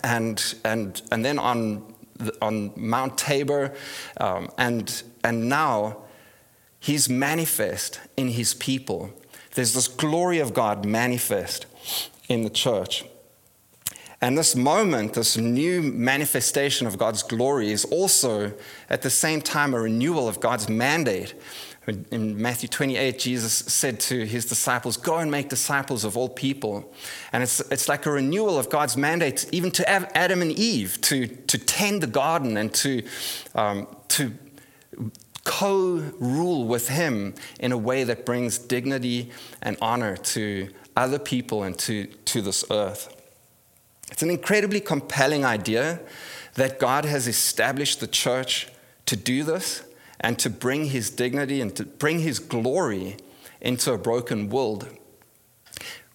and, 0.02 0.54
and, 0.64 1.00
and 1.12 1.24
then 1.24 1.38
on, 1.38 1.94
on 2.42 2.72
Mount 2.76 3.16
Tabor, 3.16 3.72
um, 4.18 4.50
and, 4.58 5.02
and 5.22 5.48
now 5.48 5.98
he's 6.80 7.08
manifest 7.08 8.00
in 8.16 8.28
his 8.28 8.54
people. 8.54 9.12
There's 9.54 9.74
this 9.74 9.88
glory 9.88 10.40
of 10.40 10.52
God 10.52 10.84
manifest 10.84 11.66
in 12.28 12.42
the 12.42 12.50
church. 12.50 13.04
And 14.20 14.36
this 14.36 14.56
moment, 14.56 15.12
this 15.12 15.36
new 15.36 15.82
manifestation 15.82 16.86
of 16.86 16.96
God's 16.96 17.22
glory, 17.22 17.70
is 17.70 17.84
also 17.84 18.52
at 18.88 19.02
the 19.02 19.10
same 19.10 19.42
time 19.42 19.74
a 19.74 19.80
renewal 19.80 20.26
of 20.26 20.40
God's 20.40 20.68
mandate. 20.68 21.34
In 22.10 22.40
Matthew 22.40 22.68
28, 22.68 23.18
Jesus 23.18 23.52
said 23.52 24.00
to 24.00 24.24
his 24.26 24.46
disciples, 24.46 24.96
Go 24.96 25.18
and 25.18 25.30
make 25.30 25.48
disciples 25.48 26.02
of 26.04 26.16
all 26.16 26.28
people. 26.28 26.92
And 27.32 27.42
it's, 27.42 27.60
it's 27.70 27.88
like 27.88 28.06
a 28.06 28.10
renewal 28.10 28.58
of 28.58 28.70
God's 28.70 28.96
mandate, 28.96 29.46
even 29.52 29.70
to 29.72 29.88
Adam 29.88 30.42
and 30.42 30.50
Eve, 30.50 31.00
to, 31.02 31.28
to 31.28 31.58
tend 31.58 32.02
the 32.02 32.08
garden 32.08 32.56
and 32.56 32.74
to, 32.74 33.02
um, 33.54 33.86
to 34.08 34.32
co 35.44 36.02
rule 36.18 36.66
with 36.66 36.88
Him 36.88 37.34
in 37.60 37.70
a 37.70 37.78
way 37.78 38.02
that 38.02 38.26
brings 38.26 38.58
dignity 38.58 39.30
and 39.62 39.76
honor 39.80 40.16
to 40.16 40.68
other 40.96 41.18
people 41.18 41.62
and 41.62 41.78
to, 41.80 42.06
to 42.06 42.42
this 42.42 42.64
earth. 42.70 43.15
It's 44.10 44.22
an 44.22 44.30
incredibly 44.30 44.80
compelling 44.80 45.44
idea 45.44 46.00
that 46.54 46.78
God 46.78 47.04
has 47.04 47.26
established 47.26 48.00
the 48.00 48.06
church 48.06 48.68
to 49.06 49.16
do 49.16 49.44
this 49.44 49.82
and 50.20 50.38
to 50.38 50.50
bring 50.50 50.86
his 50.86 51.10
dignity 51.10 51.60
and 51.60 51.74
to 51.76 51.84
bring 51.84 52.20
his 52.20 52.38
glory 52.38 53.16
into 53.60 53.92
a 53.92 53.98
broken 53.98 54.48
world. 54.48 54.88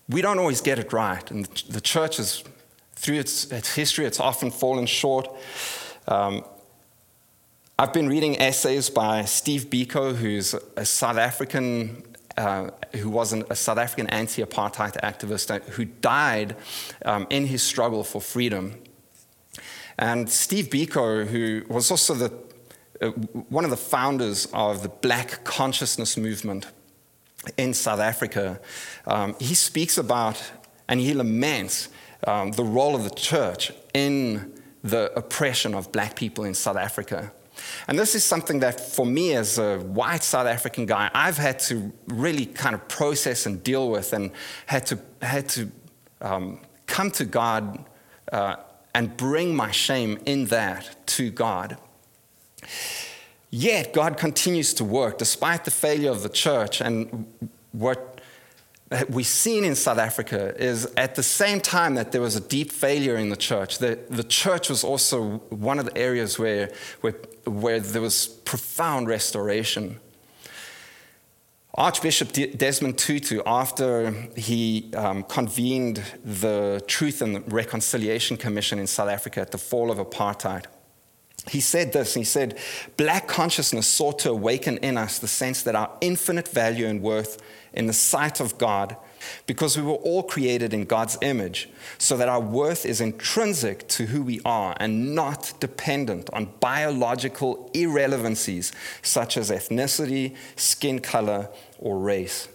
We 0.10 0.22
don't 0.22 0.40
always 0.40 0.62
get 0.62 0.80
it 0.80 0.92
right, 0.92 1.30
and 1.32 1.46
the 1.70 1.80
church 1.82 2.20
is, 2.20 2.44
through 2.96 3.20
its, 3.20 3.46
its 3.52 3.76
history, 3.76 4.06
it's 4.06 4.20
often 4.20 4.52
fallen 4.52 4.86
short. 4.86 5.30
Um, 6.08 6.44
I've 7.78 7.94
been 7.94 8.10
reading 8.10 8.40
essays 8.40 8.90
by 8.90 9.26
Steve 9.26 9.70
Biko, 9.70 10.16
who's 10.16 10.54
a 10.76 10.86
South 10.86 11.18
African 11.18 12.04
uh, 12.38 12.70
who 12.96 13.10
was 13.10 13.34
an, 13.34 13.44
a 13.50 13.56
South 13.56 13.78
African 13.78 14.08
anti 14.08 14.44
apartheid 14.44 15.00
activist 15.02 15.52
uh, 15.52 15.60
who 15.72 15.86
died 15.86 16.56
um, 17.06 17.28
in 17.30 17.46
his 17.46 17.62
struggle 17.62 18.04
for 18.04 18.22
freedom. 18.22 18.82
And 19.98 20.30
Steve 20.30 20.70
Biko, 20.70 21.28
who 21.28 21.64
was 21.68 21.92
also 21.92 22.14
the, 22.14 22.34
uh, 23.02 23.10
one 23.50 23.64
of 23.64 23.70
the 23.70 23.78
founders 23.78 24.48
of 24.54 24.84
the 24.84 24.90
Black 24.90 25.44
Consciousness 25.44 26.18
Movement 26.18 26.68
in 27.58 27.74
South 27.74 28.00
Africa, 28.00 28.60
um, 29.06 29.36
he 29.40 29.54
speaks 29.54 29.98
about 29.98 30.42
and 30.88 31.00
he 31.00 31.14
laments 31.14 31.90
um, 32.28 32.52
the 32.52 32.64
role 32.64 32.96
of 32.96 33.04
the 33.04 33.10
church 33.10 33.72
in 33.94 34.62
the 34.84 35.12
oppression 35.18 35.76
of 35.76 35.92
black 35.92 36.16
people 36.16 36.44
in 36.44 36.54
South 36.54 36.78
Africa. 36.78 37.32
And 37.88 37.98
this 37.98 38.16
is 38.16 38.24
something 38.24 38.60
that, 38.60 38.80
for 38.80 39.06
me 39.06 39.34
as 39.34 39.58
a 39.58 39.80
white 39.80 40.24
South 40.24 40.48
African 40.48 40.86
guy, 40.86 41.10
I've 41.14 41.38
had 41.38 41.60
to 41.60 41.92
really 42.08 42.46
kind 42.46 42.76
of 42.76 42.88
process 42.88 43.46
and 43.46 43.64
deal 43.64 43.90
with, 43.90 44.14
and 44.14 44.32
had 44.66 44.86
to 44.88 45.00
had 45.22 45.50
to 45.50 45.72
um, 46.22 46.60
come 46.88 47.12
to 47.12 47.26
God 47.26 47.86
uh, 48.32 48.56
and 48.94 49.16
bring 49.18 49.56
my 49.56 49.72
shame 49.72 50.20
in 50.26 50.46
that 50.46 50.96
to 51.08 51.32
God. 51.32 51.78
Yet 53.50 53.94
God 53.94 54.18
continues 54.18 54.74
to 54.76 54.86
work 54.86 55.18
despite 55.18 55.66
the 55.66 55.72
failure 55.72 56.10
of 56.10 56.24
the 56.24 56.30
church 56.30 56.82
and 56.82 57.26
what 57.74 58.11
we've 59.10 59.26
seen 59.26 59.64
in 59.64 59.76
South 59.76 59.98
Africa 59.98 60.54
is 60.62 60.86
at 60.98 61.16
the 61.16 61.24
same 61.24 61.62
time 61.62 61.96
that 61.96 62.12
there 62.12 62.22
was 62.22 62.36
a 62.36 62.42
deep 62.42 62.72
failure 62.72 63.16
in 63.16 63.30
the 63.30 63.38
church, 63.38 63.78
the, 63.78 63.98
the 64.10 64.24
church 64.24 64.70
was 64.70 64.84
also 64.84 65.38
one 65.50 65.80
of 65.80 65.86
the 65.86 65.98
areas 65.98 66.38
where, 66.38 66.72
where, 67.00 67.16
where 67.46 67.80
there 67.80 68.02
was 68.02 68.28
profound 68.28 69.08
restoration. 69.08 70.00
Archbishop 71.76 72.34
Desmond 72.58 72.98
Tutu, 72.98 73.42
after 73.46 74.12
he 74.36 74.92
um, 74.94 75.24
convened 75.24 76.04
the 76.26 76.84
Truth 76.86 77.22
and 77.22 77.50
Reconciliation 77.52 78.36
Commission 78.36 78.78
in 78.78 78.88
South 78.88 79.10
Africa 79.10 79.40
at 79.40 79.52
the 79.52 79.58
fall 79.58 79.90
of 79.90 79.98
apartheid, 79.98 80.66
he 81.50 81.60
said 81.60 81.94
this 81.94 82.14
he 82.14 82.24
said, 82.24 82.58
Black 82.98 83.28
consciousness 83.28 83.88
sought 83.88 84.20
to 84.20 84.30
awaken 84.30 84.78
in 84.78 84.98
us 84.98 85.20
the 85.20 85.28
sense 85.28 85.64
that 85.64 85.76
our 85.76 85.92
infinite 86.02 86.48
value 86.48 86.88
and 86.88 87.02
worth 87.02 87.42
in 87.74 87.88
the 87.88 87.94
sight 87.94 88.40
of 88.40 88.58
God 88.58 88.96
because 89.46 89.78
we 89.78 89.84
were 89.84 89.94
all 89.94 90.24
created 90.24 90.74
in 90.74 90.86
God's 90.86 91.18
image, 91.22 91.70
so 91.98 92.18
that 92.18 92.30
our 92.30 92.40
worth 92.40 92.86
is 92.86 93.02
intrinsic 93.02 93.88
to 93.90 94.08
who 94.08 94.24
we 94.24 94.42
are 94.46 94.76
and 94.80 95.16
not 95.16 95.54
dependent 95.60 96.30
on 96.34 96.52
biological 96.60 97.70
irrelevancies 97.74 98.72
such 99.02 99.38
as 99.38 99.50
ethnicity, 99.50 100.36
skin 100.56 101.00
color, 101.00 101.50
or 101.80 102.00
race. 102.00 102.48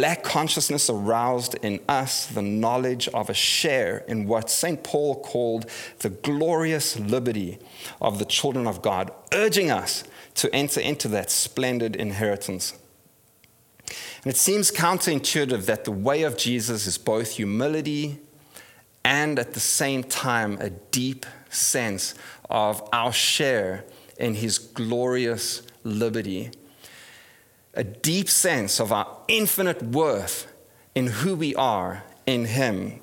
Black 0.00 0.22
consciousness 0.22 0.88
aroused 0.88 1.56
in 1.56 1.78
us 1.86 2.24
the 2.24 2.40
knowledge 2.40 3.06
of 3.08 3.28
a 3.28 3.34
share 3.34 3.98
in 4.08 4.26
what 4.26 4.48
St. 4.48 4.82
Paul 4.82 5.16
called 5.16 5.66
the 5.98 6.08
glorious 6.08 6.98
liberty 6.98 7.58
of 8.00 8.18
the 8.18 8.24
children 8.24 8.66
of 8.66 8.80
God, 8.80 9.10
urging 9.34 9.70
us 9.70 10.04
to 10.36 10.48
enter 10.54 10.80
into 10.80 11.06
that 11.08 11.30
splendid 11.30 11.96
inheritance. 11.96 12.78
And 14.24 14.32
it 14.32 14.38
seems 14.38 14.70
counterintuitive 14.70 15.66
that 15.66 15.84
the 15.84 15.92
way 15.92 16.22
of 16.22 16.38
Jesus 16.38 16.86
is 16.86 16.96
both 16.96 17.32
humility 17.32 18.20
and 19.04 19.38
at 19.38 19.52
the 19.52 19.60
same 19.60 20.02
time 20.02 20.56
a 20.62 20.70
deep 20.70 21.26
sense 21.50 22.14
of 22.48 22.82
our 22.90 23.12
share 23.12 23.84
in 24.16 24.36
his 24.36 24.56
glorious 24.56 25.60
liberty. 25.84 26.52
A 27.74 27.84
deep 27.84 28.28
sense 28.28 28.80
of 28.80 28.92
our 28.92 29.06
infinite 29.28 29.82
worth 29.82 30.46
in 30.94 31.06
who 31.06 31.36
we 31.36 31.54
are 31.54 32.04
in 32.26 32.46
him. 32.46 33.00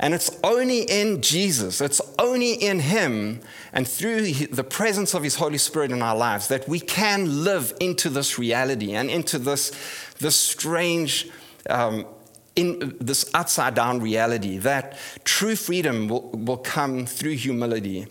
And 0.00 0.14
it's 0.14 0.30
only 0.44 0.82
in 0.82 1.22
Jesus, 1.22 1.80
it's 1.80 2.00
only 2.18 2.52
in 2.52 2.78
Him 2.78 3.40
and 3.72 3.86
through 3.86 4.30
the 4.32 4.62
presence 4.62 5.12
of 5.12 5.24
His 5.24 5.34
Holy 5.34 5.58
Spirit 5.58 5.90
in 5.90 6.02
our 6.02 6.16
lives 6.16 6.48
that 6.48 6.68
we 6.68 6.78
can 6.78 7.42
live 7.42 7.74
into 7.80 8.08
this 8.08 8.38
reality 8.38 8.92
and 8.92 9.10
into 9.10 9.38
this 9.38 9.72
this 10.20 10.36
strange, 10.36 11.28
um, 11.68 12.06
in 12.54 12.96
this 13.00 13.28
upside 13.34 13.74
down 13.74 14.00
reality 14.00 14.58
that 14.58 14.96
true 15.24 15.56
freedom 15.56 16.08
will, 16.08 16.30
will 16.30 16.56
come 16.56 17.04
through 17.04 17.34
humility. 17.34 18.06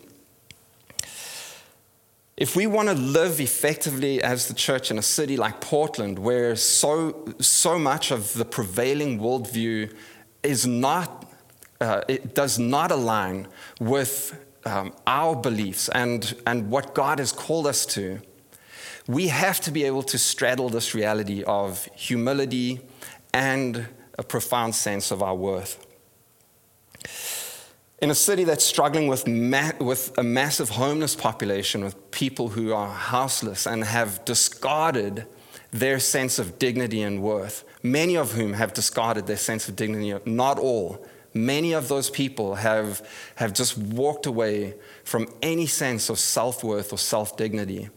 If 2.37 2.55
we 2.55 2.67
want 2.67 2.87
to 2.87 2.93
live 2.93 3.41
effectively 3.41 4.21
as 4.21 4.47
the 4.47 4.53
church 4.53 4.91
in 4.91 4.99
a 4.99 5.01
city 5.01 5.37
like 5.37 5.59
Portland, 5.59 6.19
where 6.19 6.55
so, 6.55 7.25
so 7.39 7.79
much 7.79 8.11
of 8.11 8.31
the 8.33 8.45
prevailing 8.45 9.19
worldview 9.19 9.91
is 10.43 10.67
not, 10.67 11.25
uh, 11.81 12.01
it 12.07 12.35
does 12.35 12.59
not 12.59 12.91
align 12.91 13.47
with 13.79 14.39
um, 14.65 14.93
our 15.07 15.35
beliefs 15.35 15.89
and, 15.89 16.35
and 16.45 16.69
what 16.69 16.93
God 16.93 17.17
has 17.17 17.31
called 17.31 17.65
us 17.65 17.87
to, 17.87 18.19
we 19.07 19.29
have 19.29 19.59
to 19.61 19.71
be 19.71 19.85
able 19.85 20.03
to 20.03 20.19
straddle 20.19 20.69
this 20.69 20.93
reality 20.93 21.43
of 21.43 21.89
humility 21.95 22.81
and 23.33 23.87
a 24.19 24.23
profound 24.23 24.75
sense 24.75 25.09
of 25.09 25.23
our 25.23 25.35
worth. 25.35 25.83
In 27.99 28.11
a 28.11 28.15
city 28.15 28.43
that's 28.43 28.63
struggling 28.63 29.07
with, 29.07 29.27
ma- 29.27 29.71
with 29.79 30.15
a 30.17 30.23
massive 30.23 30.69
homeless 30.69 31.15
population, 31.15 31.83
with 31.83 32.11
people 32.11 32.49
who 32.49 32.73
are 32.73 32.89
houseless 32.89 33.65
and 33.65 33.83
have 33.83 34.23
discarded 34.23 35.25
their 35.71 35.99
sense 35.99 36.39
of 36.39 36.59
dignity 36.59 37.01
and 37.01 37.21
worth, 37.21 37.63
many 37.81 38.15
of 38.15 38.33
whom 38.33 38.53
have 38.53 38.73
discarded 38.73 39.25
their 39.27 39.37
sense 39.37 39.67
of 39.67 39.75
dignity, 39.75 40.13
not 40.25 40.59
all. 40.59 41.05
Many 41.33 41.73
of 41.73 41.87
those 41.87 42.09
people 42.09 42.55
have, 42.55 43.07
have 43.35 43.53
just 43.53 43.77
walked 43.77 44.25
away 44.25 44.75
from 45.03 45.27
any 45.41 45.65
sense 45.67 46.09
of 46.09 46.19
self 46.19 46.63
worth 46.63 46.93
or 46.93 46.97
self 46.97 47.35
dignity 47.35 47.89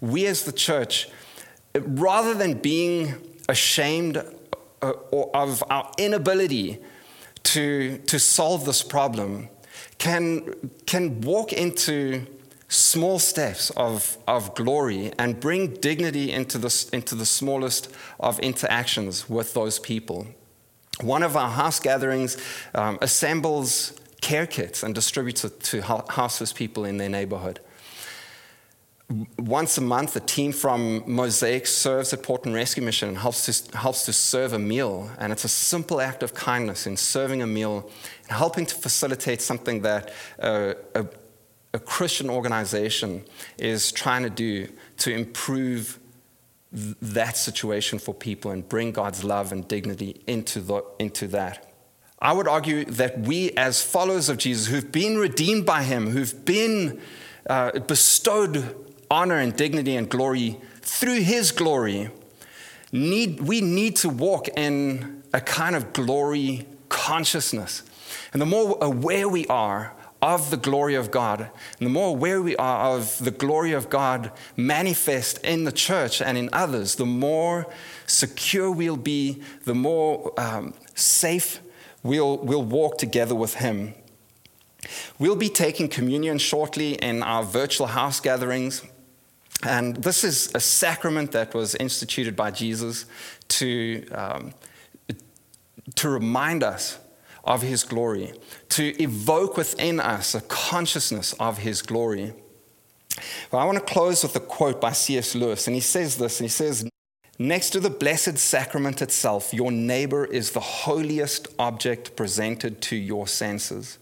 we 0.00 0.26
as 0.26 0.44
the 0.44 0.52
church, 0.52 1.08
rather 1.74 2.34
than 2.34 2.54
being 2.54 3.14
ashamed 3.48 4.16
uh, 4.82 4.92
of 5.34 5.62
our 5.70 5.90
inability 5.98 6.80
to, 7.52 7.98
to 7.98 8.18
solve 8.18 8.64
this 8.64 8.82
problem, 8.82 9.48
can, 9.98 10.54
can 10.86 11.20
walk 11.20 11.52
into 11.52 12.26
small 12.68 13.18
steps 13.18 13.68
of, 13.70 14.16
of 14.26 14.54
glory 14.54 15.12
and 15.18 15.38
bring 15.38 15.74
dignity 15.74 16.32
into 16.32 16.56
the, 16.56 16.88
into 16.94 17.14
the 17.14 17.26
smallest 17.26 17.94
of 18.18 18.38
interactions 18.40 19.28
with 19.28 19.52
those 19.52 19.78
people. 19.78 20.26
One 21.02 21.22
of 21.22 21.36
our 21.36 21.50
house 21.50 21.78
gatherings 21.78 22.38
um, 22.74 22.98
assembles 23.02 23.92
care 24.22 24.46
kits 24.46 24.82
and 24.82 24.94
distributes 24.94 25.44
it 25.44 25.60
to 25.64 25.82
houseless 25.82 26.52
people 26.54 26.86
in 26.86 26.96
their 26.96 27.10
neighborhood 27.10 27.60
once 29.38 29.78
a 29.78 29.80
month, 29.80 30.16
a 30.16 30.20
team 30.20 30.52
from 30.52 31.02
Mosaic 31.06 31.66
serves 31.66 32.12
at 32.12 32.22
Portland 32.22 32.54
Rescue 32.54 32.82
Mission 32.82 33.08
and 33.10 33.18
helps 33.18 33.46
to, 33.46 33.76
helps 33.76 34.04
to 34.06 34.12
serve 34.12 34.52
a 34.52 34.58
meal. 34.58 35.10
And 35.18 35.32
it's 35.32 35.44
a 35.44 35.48
simple 35.48 36.00
act 36.00 36.22
of 36.22 36.34
kindness 36.34 36.86
in 36.86 36.96
serving 36.96 37.42
a 37.42 37.46
meal 37.46 37.90
and 38.22 38.36
helping 38.36 38.66
to 38.66 38.74
facilitate 38.74 39.40
something 39.40 39.82
that 39.82 40.12
uh, 40.38 40.74
a, 40.94 41.06
a 41.74 41.78
Christian 41.78 42.30
organization 42.30 43.24
is 43.58 43.92
trying 43.92 44.22
to 44.22 44.30
do 44.30 44.68
to 44.98 45.12
improve 45.12 45.98
th- 46.74 46.96
that 47.02 47.36
situation 47.36 47.98
for 47.98 48.14
people 48.14 48.50
and 48.50 48.68
bring 48.68 48.92
God's 48.92 49.24
love 49.24 49.52
and 49.52 49.66
dignity 49.66 50.22
into, 50.26 50.60
the, 50.60 50.84
into 50.98 51.26
that. 51.28 51.68
I 52.20 52.32
would 52.32 52.46
argue 52.46 52.84
that 52.84 53.18
we, 53.18 53.50
as 53.52 53.82
followers 53.82 54.28
of 54.28 54.38
Jesus, 54.38 54.68
who've 54.68 54.92
been 54.92 55.18
redeemed 55.18 55.66
by 55.66 55.82
Him, 55.82 56.10
who've 56.10 56.44
been 56.44 57.00
uh, 57.50 57.80
bestowed 57.80 58.76
honor 59.12 59.38
and 59.38 59.54
dignity 59.54 59.94
and 59.94 60.08
glory 60.08 60.58
through 60.80 61.20
His 61.20 61.52
glory, 61.52 62.10
need, 62.90 63.42
we 63.42 63.60
need 63.60 63.94
to 63.96 64.08
walk 64.08 64.48
in 64.56 65.22
a 65.34 65.40
kind 65.40 65.76
of 65.76 65.92
glory 65.92 66.66
consciousness. 66.88 67.82
And 68.32 68.40
the 68.40 68.46
more 68.46 68.78
aware 68.80 69.28
we 69.28 69.46
are 69.46 69.94
of 70.22 70.50
the 70.50 70.56
glory 70.56 70.94
of 70.94 71.10
God, 71.10 71.40
and 71.40 71.86
the 71.86 71.90
more 71.90 72.08
aware 72.08 72.40
we 72.40 72.56
are 72.56 72.96
of 72.96 73.18
the 73.22 73.30
glory 73.30 73.72
of 73.72 73.90
God 73.90 74.30
manifest 74.56 75.38
in 75.44 75.64
the 75.64 75.72
church 75.72 76.22
and 76.22 76.38
in 76.38 76.48
others, 76.52 76.94
the 76.94 77.06
more 77.06 77.66
secure 78.06 78.70
we'll 78.70 78.96
be, 78.96 79.42
the 79.64 79.74
more 79.74 80.32
um, 80.38 80.74
safe 80.94 81.60
we'll, 82.02 82.38
we'll 82.38 82.62
walk 82.62 82.98
together 82.98 83.34
with 83.34 83.54
Him. 83.54 83.94
We'll 85.18 85.36
be 85.36 85.48
taking 85.48 85.88
communion 85.88 86.38
shortly 86.38 86.94
in 86.94 87.22
our 87.22 87.42
virtual 87.42 87.88
house 87.88 88.20
gatherings. 88.20 88.82
And 89.62 89.96
this 89.96 90.24
is 90.24 90.52
a 90.54 90.60
sacrament 90.60 91.32
that 91.32 91.54
was 91.54 91.74
instituted 91.76 92.34
by 92.34 92.50
Jesus 92.50 93.06
to, 93.48 94.08
um, 94.10 94.54
to 95.94 96.08
remind 96.08 96.62
us 96.62 96.98
of 97.44 97.62
his 97.62 97.84
glory, 97.84 98.32
to 98.70 99.02
evoke 99.02 99.56
within 99.56 100.00
us 100.00 100.34
a 100.34 100.40
consciousness 100.42 101.32
of 101.34 101.58
his 101.58 101.82
glory. 101.82 102.32
But 103.50 103.58
I 103.58 103.64
want 103.64 103.78
to 103.78 103.84
close 103.84 104.22
with 104.22 104.34
a 104.36 104.40
quote 104.40 104.80
by 104.80 104.92
C.S. 104.92 105.34
Lewis, 105.34 105.66
and 105.66 105.74
he 105.74 105.80
says 105.80 106.16
this, 106.16 106.40
and 106.40 106.44
he 106.44 106.50
says, 106.50 106.88
Next 107.38 107.70
to 107.70 107.80
the 107.80 107.90
blessed 107.90 108.38
sacrament 108.38 109.02
itself, 109.02 109.52
your 109.52 109.72
neighbor 109.72 110.24
is 110.24 110.52
the 110.52 110.60
holiest 110.60 111.48
object 111.58 112.14
presented 112.14 112.80
to 112.82 112.96
your 112.96 113.26
senses. 113.26 113.98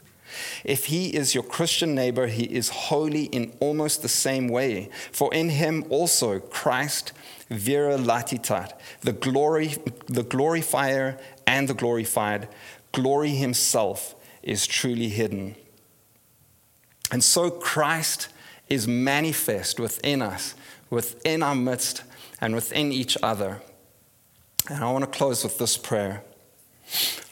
If 0.65 0.87
he 0.87 1.15
is 1.15 1.35
your 1.35 1.45
Christian 1.45 1.95
neighbor, 1.95 2.27
he 2.27 2.45
is 2.45 2.69
holy 2.69 3.25
in 3.25 3.53
almost 3.61 4.03
the 4.03 4.09
same 4.09 4.49
way. 4.49 4.91
For 5.13 5.33
in 5.35 5.51
him 5.51 5.85
also 5.89 6.39
Christ 6.39 7.13
vere 7.49 7.99
latitat, 7.99 8.73
the 9.01 9.13
glory, 9.13 9.75
the 10.07 10.23
glorifier 10.23 11.19
and 11.47 11.69
the 11.69 11.75
glorified, 11.75 12.49
glory 12.93 13.31
himself 13.31 14.15
is 14.43 14.67
truly 14.67 15.09
hidden. 15.09 15.57
And 17.11 17.25
so 17.25 17.51
Christ 17.51 18.29
is 18.69 18.87
manifest 18.87 19.81
within 19.81 20.23
us, 20.23 20.55
within 20.91 21.43
our 21.43 21.57
midst, 21.57 22.05
and 22.41 22.55
within 22.55 22.93
each 22.93 23.19
other. 23.23 23.61
And 24.69 24.85
I 24.85 24.93
want 24.93 25.05
to 25.05 25.11
close 25.11 25.43
with 25.43 25.59
this 25.59 25.77
prayer. 25.77 26.23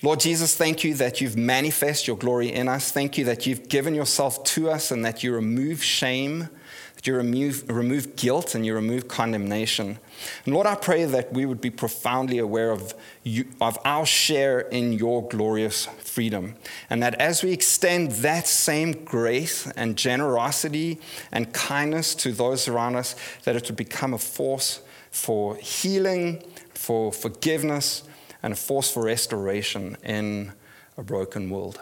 Lord 0.02 0.20
Jesus, 0.20 0.56
thank 0.56 0.84
you 0.84 0.94
that 0.94 1.20
you've 1.20 1.36
manifest 1.36 2.06
your 2.06 2.16
glory 2.16 2.52
in 2.52 2.68
us. 2.68 2.92
Thank 2.92 3.18
you 3.18 3.24
that 3.24 3.46
you've 3.46 3.68
given 3.68 3.94
yourself 3.94 4.44
to 4.44 4.70
us 4.70 4.90
and 4.90 5.04
that 5.04 5.24
you 5.24 5.34
remove 5.34 5.82
shame, 5.82 6.48
that 6.94 7.06
you 7.06 7.14
remove, 7.16 7.68
remove 7.68 8.14
guilt 8.14 8.54
and 8.54 8.64
you 8.64 8.74
remove 8.74 9.08
condemnation. 9.08 9.98
And 10.44 10.54
Lord, 10.54 10.66
I 10.68 10.76
pray 10.76 11.04
that 11.04 11.32
we 11.32 11.46
would 11.46 11.60
be 11.60 11.70
profoundly 11.70 12.38
aware 12.38 12.70
of, 12.70 12.94
you, 13.24 13.46
of 13.60 13.76
our 13.84 14.06
share 14.06 14.60
in 14.60 14.92
your 14.92 15.26
glorious 15.26 15.86
freedom. 15.86 16.54
And 16.88 17.02
that 17.02 17.14
as 17.16 17.42
we 17.42 17.52
extend 17.52 18.12
that 18.12 18.46
same 18.46 19.04
grace 19.04 19.66
and 19.72 19.96
generosity 19.96 21.00
and 21.32 21.52
kindness 21.52 22.14
to 22.16 22.32
those 22.32 22.68
around 22.68 22.94
us, 22.94 23.16
that 23.44 23.56
it 23.56 23.66
would 23.66 23.76
become 23.76 24.14
a 24.14 24.18
force 24.18 24.80
for 25.10 25.56
healing, 25.56 26.42
for 26.74 27.12
forgiveness, 27.12 28.04
and 28.42 28.52
a 28.52 28.56
force 28.56 28.90
for 28.90 29.02
restoration 29.02 29.96
in 30.02 30.52
a 30.96 31.02
broken 31.02 31.50
world. 31.50 31.80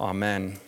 Amen. 0.00 0.58